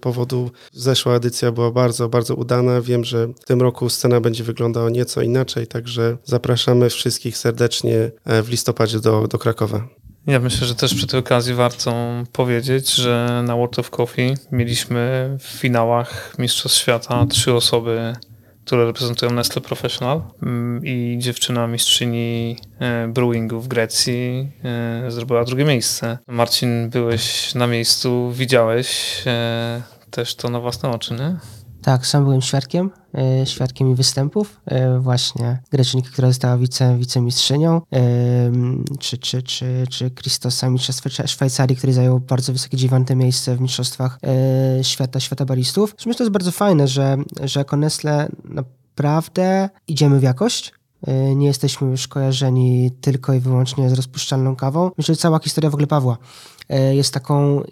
[0.00, 0.50] powodu.
[0.72, 2.80] Zeszła edycja była bardzo, bardzo udana.
[2.80, 8.48] Wiem, że w tym roku scena będzie wyglądała nieco inaczej, także zapraszamy wszystkich serdecznie w
[8.48, 9.88] listopadzie do, do Krakowa.
[10.26, 11.94] Ja myślę, że też przy tej okazji warto
[12.32, 18.16] powiedzieć, że na World of Coffee mieliśmy w finałach Mistrzostw Świata trzy osoby,
[18.64, 25.64] które reprezentują Nestle Professional mm, i dziewczyna mistrzyni e, brewingu w Grecji e, zrobiła drugie
[25.64, 26.18] miejsce.
[26.26, 31.36] Marcin, byłeś na miejscu, widziałeś e, też to na własne oczy, nie?
[31.82, 38.00] Tak, sam byłem świadkiem, e, świadkiem występów e, właśnie Greczynki, która została wice, wicemistrzynią, e,
[38.98, 44.18] czy, czy, czy, czy Kristosa, mistrzostwa Szwajcarii, który zajął bardzo wysokie dziewiąte miejsce w mistrzostwach
[44.82, 45.94] świata, świata baristów.
[45.98, 50.72] Myślę, że to jest bardzo fajne, że, że jako Nestle naprawdę idziemy w jakość,
[51.36, 54.90] nie jesteśmy już kojarzeni tylko i wyłącznie z rozpuszczalną kawą.
[54.98, 56.18] Myślę, że cała historia w ogóle Pawła
[56.92, 57.62] jest taką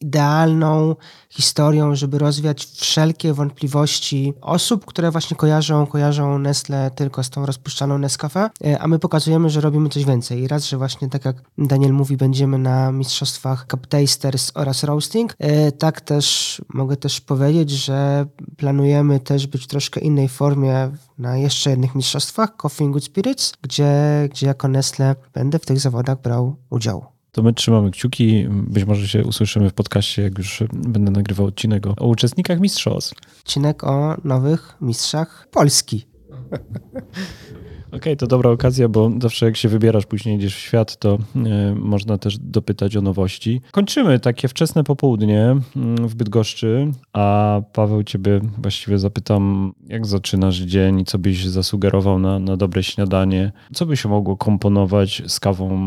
[0.00, 0.96] idealną
[1.28, 7.98] historią, żeby rozwiać wszelkie wątpliwości osób, które właśnie kojarzą, kojarzą Nestle tylko z tą rozpuszczaną
[7.98, 10.40] Nescafe, e, a my pokazujemy, że robimy coś więcej.
[10.40, 15.34] I raz, że właśnie tak jak Daniel mówi, będziemy na mistrzostwach Cup Tasters oraz Roasting,
[15.38, 18.26] e, tak też mogę też powiedzieć, że
[18.56, 23.92] planujemy też być w troszkę innej formie na jeszcze jednych mistrzostwach Coffee Good Spirits, gdzie,
[24.30, 27.13] gdzie jako Nestle będę w tych zawodach brał udział.
[27.34, 28.46] To my trzymamy kciuki.
[28.50, 33.14] Być może się usłyszymy w podcaście, jak już będę nagrywał odcinek o, o uczestnikach mistrzostw.
[33.38, 36.06] Odcinek o nowych mistrzach Polski.
[37.96, 41.74] okay, to dobra okazja, bo zawsze jak się wybierasz, później idziesz w świat, to y,
[41.74, 43.60] można też dopytać o nowości.
[43.72, 51.04] Kończymy takie wczesne popołudnie y, w Bydgoszczy, a Paweł, ciebie właściwie zapytam, jak zaczynasz dzień
[51.04, 53.52] co byś zasugerował na, na dobre śniadanie?
[53.74, 55.80] Co by się mogło komponować z kawą,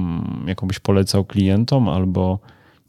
[0.47, 2.39] jaką byś polecał klientom albo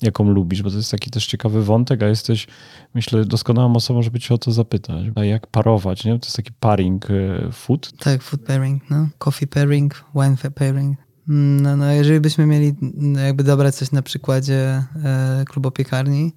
[0.03, 2.47] jaką lubisz, bo to jest taki też ciekawy wątek, a jesteś,
[2.95, 5.05] myślę, doskonałą osobą, żeby cię o to zapytać.
[5.15, 6.19] A jak parować, nie?
[6.19, 7.93] To jest taki pairing e, food.
[7.99, 9.09] Tak, food pairing, no.
[9.19, 10.99] Coffee pairing, wine pairing.
[11.29, 12.75] No, no jeżeli byśmy mieli
[13.25, 16.33] jakby dobrać coś na przykładzie e, klubopiekarni,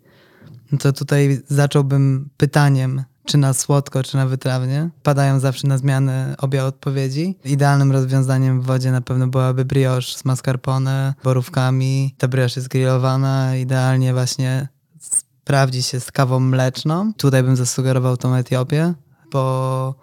[0.72, 4.90] no to tutaj zacząłbym pytaniem, czy na słodko, czy na wytrawnie.
[5.04, 7.38] Padają zawsze na zmianę obie odpowiedzi.
[7.46, 12.16] Idealnym rozwiązaniem w wodzie na pewno byłaby brioche z mascarpone, borówkami.
[12.18, 14.68] Ta brioche jest grillowana, idealnie właśnie
[15.00, 17.14] sprawdzi się z kawą mleczną.
[17.14, 18.94] Tutaj bym zasugerował tą Etiopię,
[19.32, 19.96] bo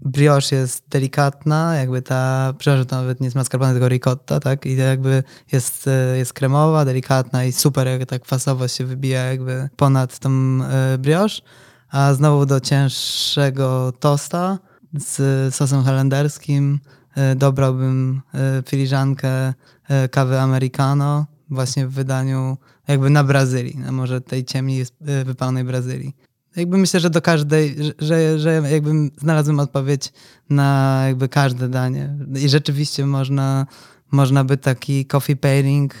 [0.00, 4.66] brioche jest delikatna, jakby ta, przepraszam, to nawet nie jest mascarpone, tylko ricotta, tak?
[4.66, 5.22] I jakby
[5.52, 10.30] jest, jest kremowa, delikatna i super, jak ta kwasowość się wybija jakby ponad tą
[10.62, 11.42] e, brioche
[11.90, 14.58] a znowu do cięższego tosta
[14.94, 16.78] z sosem holenderskim
[17.14, 19.54] e, dobrałbym e, filiżankę
[19.88, 22.56] e, kawy americano właśnie w wydaniu
[22.88, 24.86] jakby na Brazylii, na może tej ciemniej
[25.24, 26.16] wypalonej Brazylii.
[26.56, 30.12] Jakby myślę, że do każdej, że, że jakbym znalazłem odpowiedź
[30.50, 32.16] na jakby każde danie.
[32.36, 33.66] I rzeczywiście można,
[34.10, 35.94] można by taki coffee pairing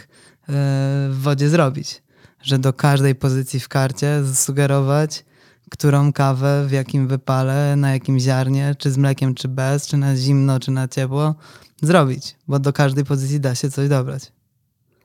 [0.48, 2.02] w wodzie zrobić.
[2.42, 5.24] Że do każdej pozycji w karcie zasugerować
[5.70, 10.16] którą kawę, w jakim wypale, na jakim ziarnie, czy z mlekiem, czy bez, czy na
[10.16, 11.34] zimno, czy na ciepło
[11.82, 14.32] zrobić, bo do każdej pozycji da się coś dobrać.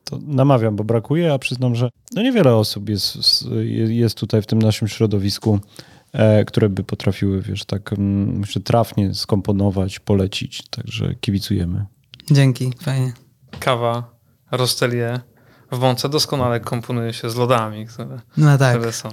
[0.04, 3.18] To namawiam, bo brakuje, a przyznam, że no niewiele osób jest,
[3.88, 5.60] jest tutaj w tym naszym środowisku,
[6.14, 11.86] e, które by potrafiły, wiesz, tak mm, myślę, trafnie skomponować, polecić, także kibicujemy.
[12.32, 13.14] Dzięki, fajnie.
[13.60, 14.16] Kawa,
[14.52, 15.20] rostelie
[15.72, 18.78] w mące doskonale komponuje się z lodami, które, no tak.
[18.78, 19.10] które są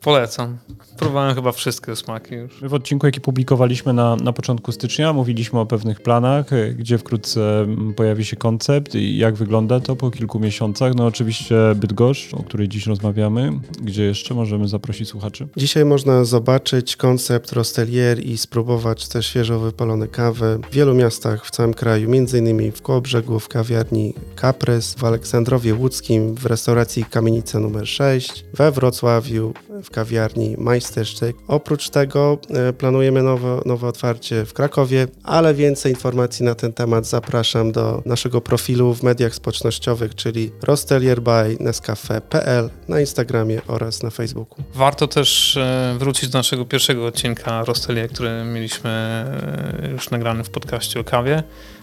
[0.00, 0.58] Polecam.
[0.98, 2.62] Próbowałem chyba wszystkie smaki już.
[2.62, 6.98] My w odcinku, jaki publikowaliśmy na, na początku stycznia, mówiliśmy o pewnych planach, e, gdzie
[6.98, 10.94] wkrótce pojawi się koncept i jak wygląda to po kilku miesiącach.
[10.94, 13.52] No oczywiście Bydgoszcz, o której dziś rozmawiamy.
[13.82, 15.48] Gdzie jeszcze możemy zaprosić słuchaczy?
[15.56, 21.50] Dzisiaj można zobaczyć koncept Rostelier i spróbować te świeżo wypalone kawy w wielu miastach w
[21.50, 27.60] całym kraju, między innymi w Kołobrzegu, w kawiarni Kapres, w Aleksandrowie Łódzkim, w restauracji Kamienica
[27.60, 31.36] numer 6, we Wrocławiu, w kawiarni Majstersztyk.
[31.48, 37.06] Oprócz tego e, planujemy nowe, nowe otwarcie w Krakowie, ale więcej informacji na ten temat
[37.06, 44.64] zapraszam do naszego profilu w mediach społecznościowych, czyli rostelierby.nescafe.pl na Instagramie oraz na Facebooku.
[44.74, 50.50] Warto też e, wrócić do naszego pierwszego odcinka Rostelier, który mieliśmy e, już nagrany w
[50.50, 51.42] podcaście o kawie.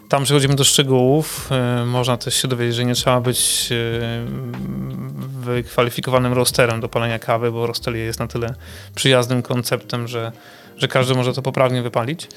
[0.09, 1.49] Tam przechodzimy do szczegółów.
[1.85, 3.69] Można też się dowiedzieć, że nie trzeba być
[5.41, 8.53] wykwalifikowanym rosterem do palenia kawy, bo rostelie jest na tyle
[8.95, 10.31] przyjaznym konceptem, że,
[10.77, 12.27] że każdy może to poprawnie wypalić.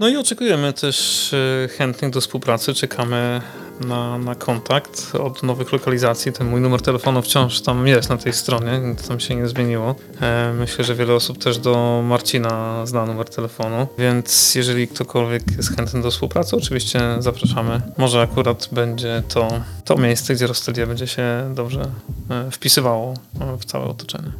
[0.00, 3.40] No i oczekujemy też e, chętnych do współpracy, czekamy
[3.80, 6.32] na, na kontakt od nowych lokalizacji.
[6.32, 9.94] Ten mój numer telefonu wciąż tam jest na tej stronie, tam się nie zmieniło.
[10.20, 15.76] E, myślę, że wiele osób też do Marcina zna numer telefonu, więc jeżeli ktokolwiek jest
[15.76, 17.80] chętny do współpracy, oczywiście zapraszamy.
[17.96, 19.48] Może akurat będzie to,
[19.84, 21.90] to miejsce, gdzie Rostelia będzie się dobrze
[22.30, 23.14] e, wpisywało
[23.60, 24.32] w całe otoczenie.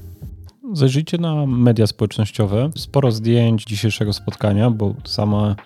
[0.75, 2.71] Zajrzyjcie na media społecznościowe.
[2.77, 5.57] Sporo zdjęć dzisiejszego spotkania, bo sama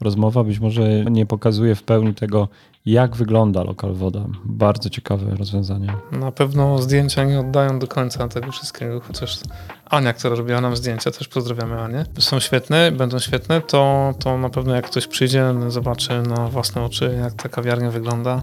[0.00, 2.48] rozmowa być może nie pokazuje w pełni tego,
[2.86, 4.24] jak wygląda lokal woda.
[4.44, 5.96] Bardzo ciekawe rozwiązanie.
[6.12, 9.38] Na pewno zdjęcia nie oddają do końca tego wszystkiego, chociaż
[9.84, 12.04] Ania, która robiła nam zdjęcia, też pozdrawiamy Anię.
[12.18, 17.18] Są świetne, będą świetne, to, to na pewno jak ktoś przyjdzie, zobaczy na własne oczy,
[17.20, 18.42] jak ta kawiarnia wygląda,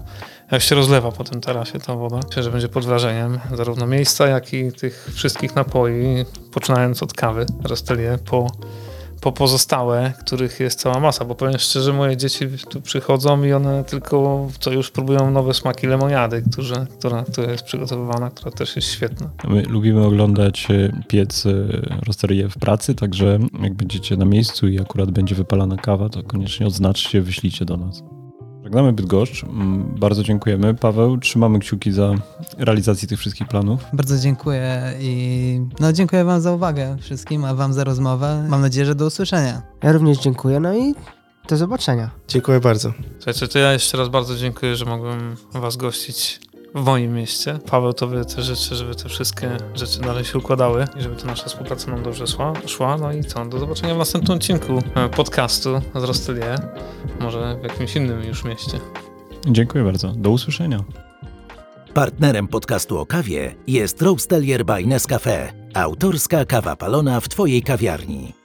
[0.50, 2.20] jak się rozlewa po tym tarasie ta woda.
[2.26, 7.46] Myślę, że będzie pod wrażeniem zarówno miejsca, jak i tych wszystkich napoi, poczynając od kawy,
[7.64, 8.46] Rostelie, po
[9.22, 13.84] po pozostałe, których jest cała masa, bo powiem szczerze, moje dzieci tu przychodzą i one
[13.84, 18.88] tylko co już próbują nowe smaki lemoniady, które, która, która jest przygotowywana, która też jest
[18.88, 19.30] świetna.
[19.48, 21.50] My lubimy oglądać e, piec e,
[22.06, 26.66] rosterię w pracy, także jak będziecie na miejscu i akurat będzie wypalana kawa, to koniecznie
[26.66, 28.02] odznaczcie, wyślijcie do nas.
[28.64, 29.44] Żegnamy Bydgoszcz.
[29.44, 30.74] Mm, Bardzo dziękujemy.
[30.74, 32.14] Paweł, trzymamy kciuki za
[32.58, 33.80] realizację tych wszystkich planów.
[33.92, 38.46] Bardzo dziękuję i no dziękuję wam za uwagę wszystkim, a wam za rozmowę.
[38.48, 39.62] Mam nadzieję, że do usłyszenia.
[39.82, 40.94] Ja również dziękuję, no i
[41.48, 42.10] do zobaczenia.
[42.28, 42.92] Dziękuję bardzo.
[43.18, 46.40] Słuchajcie, to ja jeszcze raz bardzo dziękuję, że mogłem was gościć
[46.74, 47.58] w moim mieście.
[47.70, 51.44] Paweł, tobie też życzę, żeby te wszystkie rzeczy dalej się układały i żeby ta nasza
[51.44, 52.52] współpraca nam dobrze szła.
[52.66, 52.96] szła.
[52.96, 56.54] No i co, do zobaczenia w następnym odcinku e, podcastu z Rostylie,
[57.20, 58.78] może w jakimś innym już mieście.
[59.46, 60.08] Dziękuję bardzo.
[60.08, 60.84] Do usłyszenia.
[61.94, 65.52] Partnerem podcastu o kawie jest Roastelier by Nescafe.
[65.74, 68.41] Autorska kawa palona w Twojej kawiarni.